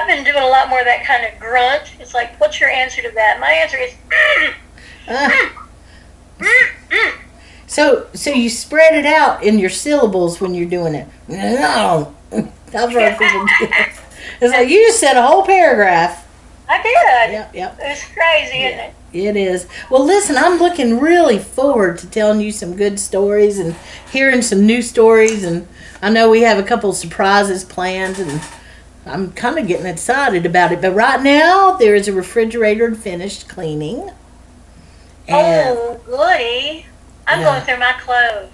I've 0.08 0.24
been 0.24 0.32
doing 0.32 0.42
a 0.42 0.48
lot 0.48 0.70
more 0.70 0.78
of 0.78 0.86
that 0.86 1.04
kind 1.04 1.26
of 1.26 1.38
grunt. 1.38 1.92
It's 2.00 2.14
like, 2.14 2.38
what's 2.40 2.58
your 2.60 2.70
answer 2.70 3.02
to 3.02 3.10
that? 3.14 3.38
My 3.40 3.50
answer 3.50 3.76
is, 3.76 3.92
Ah. 5.10 5.66
so, 7.66 8.06
so 8.14 8.30
you 8.30 8.48
spread 8.48 8.94
it 8.94 9.04
out 9.06 9.42
in 9.42 9.58
your 9.58 9.70
syllables 9.70 10.40
when 10.40 10.54
you're 10.54 10.68
doing 10.68 10.94
it. 10.94 11.06
No. 11.28 12.14
I've 12.32 12.92
heard 12.92 13.18
people 13.18 13.46
do. 13.60 13.68
It's 14.40 14.52
like 14.54 14.68
you 14.68 14.86
just 14.86 15.00
said 15.00 15.16
a 15.16 15.22
whole 15.26 15.44
paragraph. 15.44 16.26
I 16.68 16.82
did. 16.82 17.32
Yep. 17.32 17.54
Yep. 17.54 17.78
It's 17.80 18.04
crazy, 18.12 18.64
isn't 18.64 18.78
it? 18.80 18.94
It 19.12 19.36
is. 19.36 19.66
Well, 19.90 20.04
listen, 20.04 20.36
I'm 20.36 20.58
looking 20.58 21.00
really 21.00 21.38
forward 21.38 21.98
to 21.98 22.06
telling 22.10 22.40
you 22.42 22.52
some 22.52 22.76
good 22.76 23.00
stories 23.00 23.58
and 23.58 23.74
hearing 24.12 24.42
some 24.42 24.66
new 24.66 24.82
stories. 24.82 25.44
And 25.44 25.66
I 26.02 26.10
know 26.10 26.28
we 26.30 26.42
have 26.42 26.58
a 26.58 26.62
couple 26.62 26.92
surprises 26.92 27.64
planned, 27.64 28.18
and 28.18 28.40
I'm 29.08 29.32
kind 29.32 29.58
of 29.58 29.66
getting 29.66 29.86
excited 29.86 30.44
about 30.46 30.72
it. 30.72 30.80
But 30.80 30.92
right 30.94 31.20
now, 31.22 31.76
there 31.76 31.94
is 31.94 32.08
a 32.08 32.12
refrigerator 32.12 32.86
and 32.86 32.96
finished 32.96 33.48
cleaning. 33.48 34.10
And 35.26 35.76
Oh, 35.78 36.00
goody. 36.06 36.86
I'm 37.26 37.40
Yeah. 37.40 37.44
going 37.46 37.62
through 37.62 37.78
my 37.78 37.92
clothes. 38.00 38.50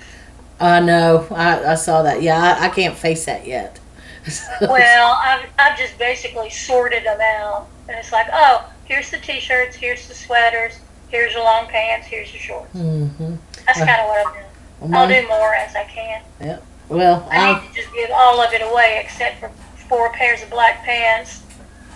I 0.61 0.81
know, 0.81 1.27
I, 1.31 1.73
I 1.73 1.75
saw 1.75 2.03
that. 2.03 2.23
Yeah, 2.23 2.41
I, 2.61 2.67
I 2.67 2.69
can't 2.69 2.97
face 2.97 3.25
that 3.27 3.47
yet. 3.47 3.81
Well, 4.61 5.21
I've, 5.23 5.47
I've 5.59 5.77
just 5.79 5.99
basically 5.99 6.49
sorted 6.49 7.05
them 7.05 7.21
out. 7.21 7.67
And 7.89 7.99
it's 7.99 8.13
like, 8.13 8.27
oh, 8.33 8.71
here's 8.85 9.11
the 9.11 9.19
t 9.19 9.39
shirts, 9.41 9.77
here's 9.77 10.09
the 10.09 10.15
sweaters, 10.15 10.79
here's 11.09 11.35
your 11.35 11.45
long 11.45 11.67
pants, 11.67 12.07
here's 12.07 12.33
your 12.33 12.41
shorts. 12.41 12.73
hmm 12.73 13.35
That's 13.67 13.79
kind 13.81 14.01
of 14.01 14.07
what 14.07 14.27
I'm 14.27 14.33
doing. 14.33 14.95
I'll 14.95 15.09
do 15.09 15.29
more 15.29 15.55
as 15.55 15.75
I 15.77 15.85
can. 15.85 16.23
Yep. 16.41 16.65
Well, 16.89 17.29
I 17.31 17.37
I, 17.51 17.61
need 17.61 17.69
to 17.69 17.75
just 17.75 17.93
give 17.95 18.11
all 18.15 18.41
of 18.41 18.53
it 18.53 18.63
away 18.63 19.01
except 19.05 19.41
for 19.41 19.51
four 19.89 20.11
pairs 20.13 20.43
of 20.43 20.51
black 20.51 20.85
pants, 20.85 21.43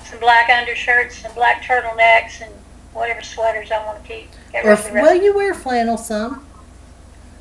some 0.04 0.18
black 0.20 0.48
undershirts, 0.50 1.18
some 1.18 1.32
black 1.34 1.62
turtlenecks, 1.62 2.40
and 2.40 2.52
whatever 2.92 3.22
sweaters 3.22 3.70
I 3.70 3.84
want 3.86 4.02
to 4.02 4.08
keep. 4.08 4.28
Get 4.52 4.64
or 4.64 4.70
rid 4.70 4.78
of 4.78 4.82
the 4.84 4.88
if, 4.88 4.94
rest. 4.94 5.06
well, 5.06 5.22
you 5.22 5.34
wear 5.34 5.54
flannel 5.54 5.96
some. 5.98 6.46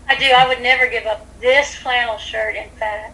I 0.09 0.15
do. 0.15 0.25
I 0.25 0.47
would 0.47 0.61
never 0.61 0.87
give 0.89 1.05
up 1.05 1.25
this 1.41 1.75
flannel 1.75 2.17
shirt. 2.17 2.55
In 2.55 2.69
fact, 2.71 3.13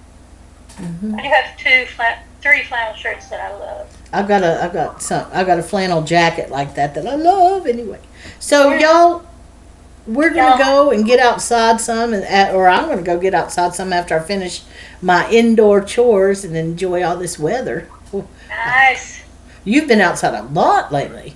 hmm 0.78 1.16
I 1.16 1.22
do 1.24 1.30
have 1.30 1.58
two, 1.58 1.86
flan- 1.94 2.20
three 2.42 2.64
flannel 2.64 2.96
shirts 2.96 3.30
that 3.30 3.40
I 3.40 3.56
love. 3.58 3.96
I've 4.12 4.28
got 4.28 4.44
a 4.44 4.64
I've 4.64 4.74
got 4.74 5.02
some 5.02 5.28
I've 5.32 5.48
got 5.48 5.60
a 5.60 5.64
flannel 5.64 6.02
jacket 6.04 6.50
like 6.50 6.76
that 6.76 6.94
that 6.96 7.06
I 7.08 7.16
love 7.16 7.66
anyway. 7.68 8.00
So 8.40 8.74
y'all 8.74 9.26
we're 10.06 10.30
gonna 10.30 10.58
Yeah. 10.58 10.66
go 10.66 10.92
and 10.92 11.06
get 11.06 11.20
outside 11.20 11.80
some 11.80 12.14
and 12.14 12.56
or 12.56 12.68
I'm 12.68 12.88
gonna 12.90 13.02
go 13.02 13.18
get 13.18 13.34
outside 13.34 13.74
some 13.76 13.94
after 13.94 14.18
I 14.18 14.20
finish 14.22 14.62
my 15.02 15.30
indoor 15.30 15.82
chores 15.82 16.44
and 16.44 16.56
enjoy 16.58 17.04
all 17.04 17.16
this 17.16 17.40
weather. 17.40 17.88
Nice. 18.50 19.22
You've 19.64 19.88
been 19.88 20.02
outside 20.02 20.34
a 20.34 20.44
lot 20.44 20.92
lately. 20.92 21.36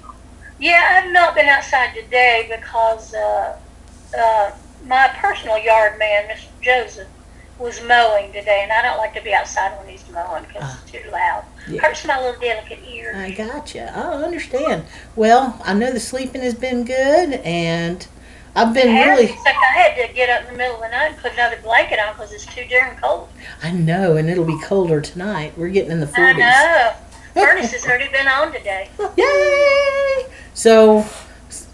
Yeah, 0.60 1.02
I've 1.04 1.12
not 1.12 1.34
been 1.36 1.48
outside 1.48 1.94
today 1.94 2.48
because 2.50 3.14
uh, 3.14 3.58
uh, 4.18 4.52
my 4.86 5.08
personal 5.20 5.58
yard 5.58 5.98
man, 6.00 6.26
Mr. 6.28 6.48
Joseph, 6.62 7.08
was 7.60 7.82
mowing 7.84 8.32
today, 8.34 8.60
and 8.64 8.72
I 8.72 8.82
don't 8.84 8.98
like 8.98 9.14
to 9.16 9.22
be 9.22 9.34
outside 9.34 9.72
when 9.80 9.88
he's 9.90 10.04
mowing 10.12 10.44
because 10.44 10.62
Ah. 10.64 10.80
it's 10.84 10.92
too 10.92 11.10
loud. 11.12 11.44
Yeah. 11.68 11.82
Hurts 11.82 12.06
my 12.06 12.20
little 12.24 12.40
delicate 12.40 12.80
ear. 12.88 13.14
I 13.18 13.32
gotcha. 13.32 13.92
I 13.96 14.24
understand. 14.24 14.84
Well, 15.16 15.60
I 15.64 15.74
know 15.74 15.92
the 15.92 16.00
sleeping 16.00 16.42
has 16.42 16.54
been 16.54 16.84
good, 16.86 17.34
and 17.44 18.06
I've 18.56 18.74
been 18.74 18.94
really. 18.96 19.26
Except 19.26 19.48
I 19.56 19.74
had 19.78 20.08
to 20.08 20.14
get 20.14 20.30
up 20.30 20.48
in 20.48 20.54
the 20.54 20.58
middle 20.58 20.76
of 20.76 20.82
the 20.82 20.90
night 20.90 21.12
and 21.14 21.18
put 21.18 21.34
another 21.34 21.58
blanket 21.62 22.00
on 22.00 22.14
because 22.14 22.32
it's 22.34 22.46
too 22.46 22.66
darn 22.70 22.98
cold. 22.98 23.30
I 23.62 23.72
know, 23.72 24.18
and 24.18 24.30
it'll 24.30 24.46
be 24.46 24.60
colder 24.62 25.00
tonight. 25.02 25.54
We're 25.58 25.70
getting 25.70 25.92
in 25.92 26.00
the 26.00 26.08
furnace. 26.08 26.44
I 26.44 26.94
know. 26.94 26.94
Furnace 27.46 27.72
has 27.74 27.86
already 27.86 28.12
been 28.12 28.28
on 28.28 28.52
today. 28.52 28.90
Yay! 29.16 30.26
So, 30.56 31.06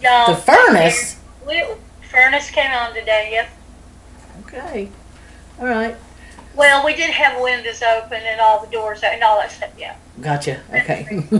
Y'all, 0.01 0.33
the 0.33 0.41
furnace. 0.41 1.17
We, 1.47 1.63
furnace 2.11 2.49
came 2.49 2.69
on 2.71 2.93
today. 2.93 3.29
Yep. 3.31 3.49
Okay. 4.45 4.89
All 5.61 5.67
right. 5.67 5.95
Well, 6.55 6.85
we 6.85 6.93
did 6.95 7.11
have 7.11 7.41
windows 7.41 7.81
open 7.81 8.21
and 8.25 8.41
all 8.41 8.59
the 8.65 8.69
doors 8.71 8.99
and 9.03 9.23
all 9.23 9.37
that 9.39 9.51
stuff. 9.53 9.71
Yeah. 9.77 9.95
Gotcha. 10.19 10.59
Okay. 10.73 11.07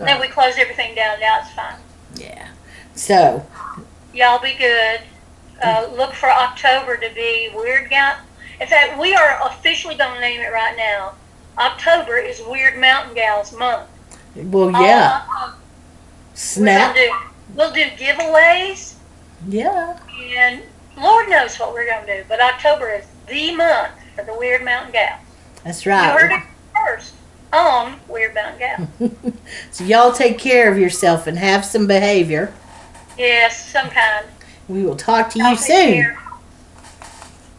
And 0.00 0.08
then 0.08 0.20
we 0.20 0.26
closed 0.28 0.58
everything 0.58 0.94
down. 0.96 1.20
Now 1.20 1.38
it's 1.40 1.52
fine. 1.52 1.76
yeah. 2.16 2.48
So, 2.96 3.46
Y'all 4.14 4.40
be 4.40 4.54
good. 4.54 5.00
Uh, 5.62 5.88
look 5.96 6.12
for 6.14 6.30
October 6.30 6.96
to 6.96 7.10
be 7.14 7.50
Weird 7.54 7.90
Gal. 7.90 8.16
In 8.60 8.66
fact, 8.66 8.98
we 8.98 9.14
are 9.14 9.40
officially 9.46 9.96
going 9.96 10.14
to 10.14 10.20
name 10.20 10.40
it 10.40 10.52
right 10.52 10.76
now. 10.76 11.14
October 11.58 12.16
is 12.16 12.38
Wyrd 12.40 12.78
Mountain 12.80 13.14
Gals 13.14 13.52
Month. 13.56 13.88
well, 14.36 14.70
yeah. 14.72 15.22
Uh, 15.36 15.52
Snap. 16.34 16.94
gonna 16.94 17.06
do, 17.06 17.14
we'll 17.54 17.72
do 17.72 17.84
giveaways, 17.96 18.94
Yeah. 19.48 19.98
and 20.36 20.62
Lord 20.96 21.28
knows 21.28 21.56
what 21.58 21.72
we're 21.72 21.86
going 21.86 22.06
to 22.06 22.18
do. 22.22 22.24
But 22.28 22.40
October 22.40 22.90
is 22.90 23.04
the 23.28 23.54
month 23.54 23.92
for 24.16 24.24
the 24.24 24.32
Wyrd 24.32 24.64
Mountain 24.64 24.92
Gal. 24.92 25.18
That's 25.64 25.86
right. 25.86 26.12
You 26.12 26.18
heard 26.18 26.32
it 26.32 26.42
first 26.74 27.14
on 27.52 27.98
Wyrd 28.08 28.34
Mountain 28.34 28.58
Gal. 28.58 29.12
So, 29.70 29.84
y'all 29.84 30.12
take 30.12 30.38
care 30.38 30.70
of 30.70 30.78
yourself 30.78 31.26
and 31.26 31.38
have 31.38 31.64
some 31.64 31.86
behavior. 31.86 32.52
Yes, 33.18 33.70
some 33.70 33.88
kind. 33.90 34.26
We 34.68 34.82
will 34.84 34.96
talk 34.96 35.30
to 35.30 35.38
Y'all 35.38 35.50
you 35.50 35.56
take 35.56 35.66
soon. 35.66 35.94
care. 35.94 36.18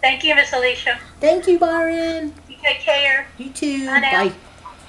Thank 0.01 0.23
you, 0.23 0.35
Miss 0.35 0.53
Alicia. 0.53 0.99
Thank 1.19 1.47
you, 1.47 1.57
Byron. 1.57 2.33
You 2.49 2.55
take 2.63 2.79
care. 2.79 3.27
You 3.37 3.49
too. 3.51 3.85
Bye. 3.87 4.01
Bye. 4.01 4.31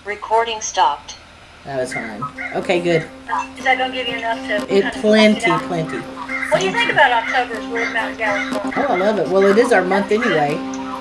Recording 0.05 0.61
stopped. 0.61 1.17
That 1.65 1.79
was 1.81 1.93
fine. 1.95 2.23
Okay, 2.55 2.81
good. 2.81 3.03
Uh, 3.29 3.49
is 3.59 3.65
that 3.65 3.77
going 3.79 3.91
to 3.91 3.97
give 3.97 4.07
you 4.09 4.17
enough 4.19 4.39
to? 4.47 4.73
It 4.75 4.93
plenty, 4.95 5.51
it 5.51 5.63
plenty. 5.63 5.99
What 5.99 6.61
do 6.61 6.67
you 6.67 6.73
think 6.73 6.93
about 6.93 7.11
October's 7.25 7.65
Wyrd 7.65 7.93
Mountain 7.93 8.19
Gals 8.19 8.53
Month? 8.53 8.77
Oh, 8.77 8.83
I 8.83 8.97
love 8.97 9.19
it. 9.19 9.29
Well, 9.29 9.45
it 9.45 9.59
is 9.59 9.73
our 9.73 9.83
month 9.85 10.13
anyway, 10.13 10.55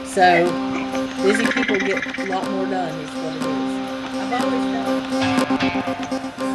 so 0.05 0.45
busy 1.21 1.45
people 1.45 1.77
get 1.77 2.03
a 2.17 2.25
lot 2.25 2.49
more 2.49 2.65
done. 2.65 2.89
Is 2.99 3.09
what 3.11 3.35
it 3.35 3.41
is. 3.43 3.45
I've 4.17 4.43
always 4.43 4.65
done. 6.39 6.54